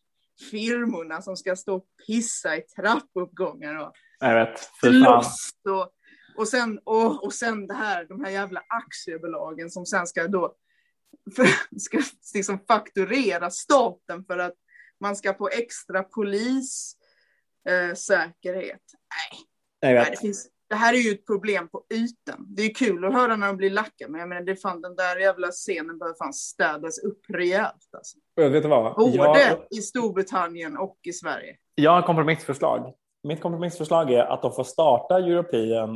firmorna 0.51 1.21
som 1.21 1.37
ska 1.37 1.55
stå 1.55 1.75
och 1.75 1.85
pissa 2.07 2.57
i 2.57 2.61
trappuppgångar 2.61 3.75
och 3.75 3.91
jag 4.19 4.45
vet. 4.45 4.59
slåss 4.79 5.51
och, 5.69 5.91
och, 6.37 6.47
sen, 6.47 6.79
och, 6.83 7.23
och 7.23 7.33
sen 7.33 7.67
det 7.67 7.73
här, 7.73 8.05
de 8.05 8.23
här 8.23 8.31
jävla 8.31 8.63
aktiebolagen 8.67 9.69
som 9.69 9.85
sen 9.85 10.07
ska 10.07 10.27
då 10.27 10.55
för, 11.35 11.79
ska 11.79 12.01
liksom 12.33 12.59
fakturera 12.67 13.49
staten 13.49 14.25
för 14.25 14.37
att 14.37 14.55
man 14.99 15.15
ska 15.15 15.33
på 15.33 15.49
extra 15.49 16.03
polis 16.03 16.97
eh, 17.69 17.93
säkerhet. 17.93 18.81
Nej, 19.81 19.95
Nej 19.95 20.07
det, 20.11 20.17
finns, 20.17 20.47
det 20.69 20.75
här 20.75 20.93
är 20.93 20.97
ju 20.97 21.11
ett 21.11 21.25
problem 21.25 21.67
på 21.67 21.83
ytan. 21.93 22.45
Det 22.47 22.63
är 22.63 22.73
kul 22.73 23.05
att 23.05 23.13
höra 23.13 23.35
när 23.35 23.47
de 23.47 23.57
blir 23.57 23.69
lacka, 23.69 24.07
men 24.09 24.19
jag 24.19 24.29
menar, 24.29 24.41
det 24.41 24.55
fan, 24.55 24.81
den 24.81 24.95
där 24.95 25.19
jävla 25.19 25.51
scenen 25.51 25.97
behöver 25.97 26.17
fan 26.17 26.33
städas 26.33 26.99
upp 26.99 27.19
rejält. 27.29 27.89
Alltså. 27.97 28.17
Jag 28.35 28.49
vet 28.49 28.65
vad? 28.65 28.95
Både 28.95 29.17
jag... 29.17 29.57
i 29.69 29.81
Storbritannien 29.81 30.77
och 30.77 30.97
i 31.03 31.13
Sverige. 31.13 31.55
Jag 31.75 31.91
har 31.91 31.97
en 31.97 32.03
kompromissförslag. 32.03 32.93
Mitt 33.23 33.41
kompromissförslag 33.41 34.11
är 34.11 34.23
att 34.23 34.41
de 34.41 34.51
får 34.51 34.63
starta 34.63 35.17
European 35.17 35.95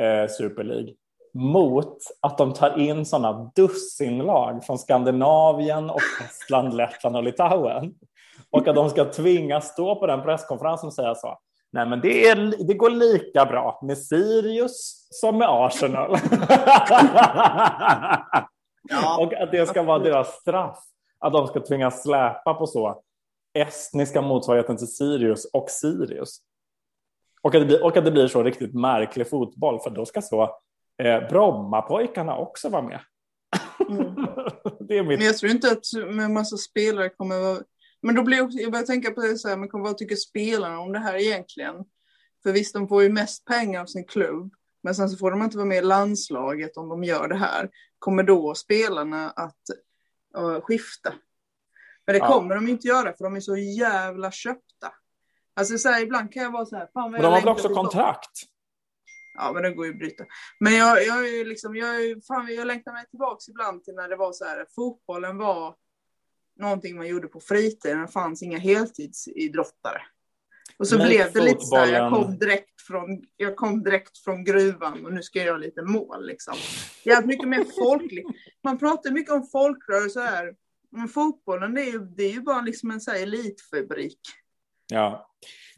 eh, 0.00 0.30
Super 0.30 0.64
League 0.64 0.94
mot 1.34 1.96
att 2.20 2.38
de 2.38 2.52
tar 2.52 2.78
in 2.78 3.06
sådana 3.06 3.52
dussinlag 3.56 4.64
från 4.64 4.78
Skandinavien 4.78 5.90
och 5.90 6.00
Estland, 6.24 6.76
Lettland 6.76 7.16
och 7.16 7.22
Litauen 7.22 7.94
och 8.50 8.68
att 8.68 8.74
de 8.74 8.90
ska 8.90 9.04
tvingas 9.04 9.72
stå 9.72 9.96
på 9.96 10.06
den 10.06 10.22
presskonferensen 10.22 10.86
och 10.86 10.94
säga 10.94 11.14
så. 11.14 11.38
Nej, 11.72 11.86
men 11.86 12.00
det, 12.00 12.28
är, 12.28 12.66
det 12.66 12.74
går 12.74 12.90
lika 12.90 13.44
bra 13.44 13.80
med 13.82 13.98
Sirius 13.98 15.06
som 15.10 15.38
med 15.38 15.48
Arsenal. 15.50 16.10
ja. 18.88 19.18
Och 19.20 19.34
att 19.34 19.52
det 19.52 19.68
ska 19.68 19.82
vara 19.82 19.98
deras 19.98 20.28
straff. 20.28 20.78
Att 21.18 21.32
de 21.32 21.46
ska 21.46 21.60
tvingas 21.60 22.02
släpa 22.02 22.54
på 22.54 22.66
så 22.66 23.02
estniska 23.54 24.22
motsvarigheten 24.22 24.76
till 24.76 24.94
Sirius 24.94 25.44
och 25.52 25.70
Sirius. 25.70 26.40
Och 27.42 27.54
att, 27.54 27.60
det 27.60 27.66
blir, 27.66 27.84
och 27.84 27.96
att 27.96 28.04
det 28.04 28.10
blir 28.10 28.28
så 28.28 28.42
riktigt 28.42 28.74
märklig 28.74 29.30
fotboll 29.30 29.80
för 29.80 29.90
då 29.90 30.06
ska 30.06 30.22
så 30.22 30.42
eh, 31.02 31.28
Brommapojkarna 31.28 32.36
också 32.36 32.68
vara 32.68 32.82
med. 32.82 33.00
Mm. 33.88 34.14
det 34.88 34.98
är 34.98 35.02
mitt... 35.02 35.18
Men 35.18 35.26
jag 35.26 35.38
tror 35.38 35.52
inte 35.52 35.70
att 35.72 35.84
en 35.94 36.32
massa 36.32 36.56
spelare 36.56 37.08
kommer 37.08 37.40
vara 37.40 37.58
men 38.02 38.14
då 38.14 38.22
blir 38.22 38.42
också, 38.42 38.58
jag 38.58 38.72
börjar 38.72 38.86
tänka 38.86 39.10
på 39.10 39.20
det 39.20 39.38
så 39.38 39.48
här, 39.48 39.56
men 39.56 39.68
vad 39.72 39.98
tycker 39.98 40.16
spelarna 40.16 40.80
om 40.80 40.92
det 40.92 40.98
här 40.98 41.14
egentligen? 41.14 41.74
För 42.42 42.52
visst, 42.52 42.74
de 42.74 42.88
får 42.88 43.02
ju 43.02 43.08
mest 43.08 43.44
pengar 43.44 43.80
av 43.80 43.86
sin 43.86 44.04
klubb, 44.04 44.54
men 44.82 44.94
sen 44.94 45.08
så 45.08 45.16
får 45.16 45.30
de 45.30 45.42
inte 45.42 45.56
vara 45.56 45.66
med 45.66 45.78
i 45.78 45.86
landslaget 45.86 46.76
om 46.76 46.88
de 46.88 47.04
gör 47.04 47.28
det 47.28 47.36
här. 47.36 47.70
Kommer 47.98 48.22
då 48.22 48.54
spelarna 48.54 49.30
att 49.30 49.62
uh, 50.38 50.60
skifta? 50.60 51.14
Men 52.06 52.14
det 52.14 52.18
ja. 52.18 52.32
kommer 52.32 52.54
de 52.54 52.68
inte 52.68 52.88
göra, 52.88 53.12
för 53.16 53.24
de 53.24 53.36
är 53.36 53.40
så 53.40 53.56
jävla 53.56 54.30
köpta. 54.30 54.92
Alltså 55.56 55.78
så 55.78 55.88
här, 55.88 56.02
ibland 56.02 56.32
kan 56.32 56.42
jag 56.42 56.50
vara 56.50 56.66
så 56.66 56.76
här, 56.76 56.88
fan 56.92 57.10
Men 57.10 57.22
de 57.22 57.32
har 57.32 57.40
väl 57.40 57.48
också 57.48 57.68
kontrakt? 57.68 58.30
Ja, 59.34 59.52
men 59.52 59.62
det 59.62 59.70
går 59.70 59.86
ju 59.86 59.92
att 59.92 59.98
bryta. 59.98 60.24
Men 60.60 60.74
jag, 60.74 61.06
jag, 61.06 61.28
är 61.28 61.44
liksom, 61.44 61.76
jag, 61.76 62.04
är, 62.04 62.26
fan, 62.26 62.54
jag 62.54 62.66
längtar 62.66 62.92
mig 62.92 63.06
tillbaka 63.06 63.38
ibland 63.48 63.84
till 63.84 63.94
när 63.94 64.08
det 64.08 64.16
var 64.16 64.32
så 64.32 64.44
här, 64.44 64.66
fotbollen 64.74 65.38
var 65.38 65.74
någonting 66.60 66.96
man 66.96 67.06
gjorde 67.06 67.28
på 67.28 67.40
fritiden. 67.40 68.00
Det 68.00 68.08
fanns 68.08 68.42
inga 68.42 68.58
heltidsidrottare. 68.58 70.02
Och 70.76 70.88
så 70.88 70.98
Men 70.98 71.06
blev 71.08 71.32
det 71.32 71.40
lite 71.40 71.60
så 71.60 71.76
här, 71.76 71.92
jag 71.92 72.12
kom, 72.12 72.38
direkt 72.38 72.80
från, 72.86 73.24
jag 73.36 73.56
kom 73.56 73.82
direkt 73.82 74.18
från 74.18 74.44
gruvan 74.44 75.06
och 75.06 75.12
nu 75.12 75.22
ska 75.22 75.38
jag 75.38 75.46
göra 75.46 75.58
lite 75.58 75.82
mål. 75.82 76.26
Liksom. 76.26 76.54
Jävligt 77.04 77.28
mycket 77.28 77.48
mer 77.48 77.64
folkligt. 77.84 78.26
Man 78.64 78.78
pratar 78.78 79.10
mycket 79.10 79.32
om 79.32 79.46
folkrörelse 79.46 80.20
här. 80.20 80.54
Men 80.92 81.08
fotbollen 81.08 81.74
det 81.74 81.82
är 81.82 81.92
ju, 81.92 81.98
det 81.98 82.22
är 82.22 82.32
ju 82.32 82.40
bara 82.40 82.60
liksom 82.60 82.90
en 82.90 83.00
så 83.00 83.10
här 83.10 83.22
elitfabrik. 83.22 84.20
Ja. 84.92 85.30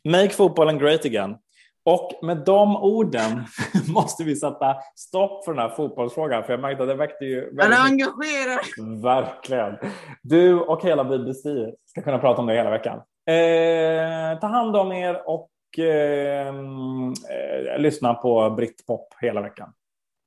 Make 0.04 0.30
fotbollen 0.30 0.78
great 0.78 1.04
again. 1.04 1.36
Och 1.84 2.10
med 2.22 2.36
de 2.36 2.76
orden 2.76 3.44
måste 3.94 4.24
vi 4.24 4.36
sätta 4.36 4.76
stopp 4.96 5.44
för 5.44 5.52
den 5.52 5.62
här 5.62 5.68
fotbollsfrågan, 5.68 6.44
för 6.44 6.52
jag 6.52 6.60
märkte 6.60 6.82
att 6.82 6.88
det 6.88 6.94
väckte 6.94 7.24
ju... 7.24 7.58
Han 7.60 7.72
engagerar! 7.72 9.02
Verkligen. 9.02 9.76
Du 10.22 10.60
och 10.60 10.82
hela 10.82 11.04
BBC 11.04 11.72
ska 11.86 12.02
kunna 12.02 12.18
prata 12.18 12.40
om 12.40 12.46
det 12.46 12.54
hela 12.54 12.70
veckan. 12.70 12.96
Eh, 13.26 14.40
ta 14.40 14.46
hand 14.46 14.76
om 14.76 14.92
er 14.92 15.28
och 15.28 15.50
eh, 15.78 16.48
eh, 16.48 17.78
lyssna 17.78 18.14
på 18.14 18.50
Britpop 18.50 19.14
hela 19.20 19.40
veckan. 19.40 19.72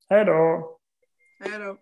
Hej 0.09 0.25
då! 0.25 0.69
Hej 1.39 1.59
då! 1.59 1.77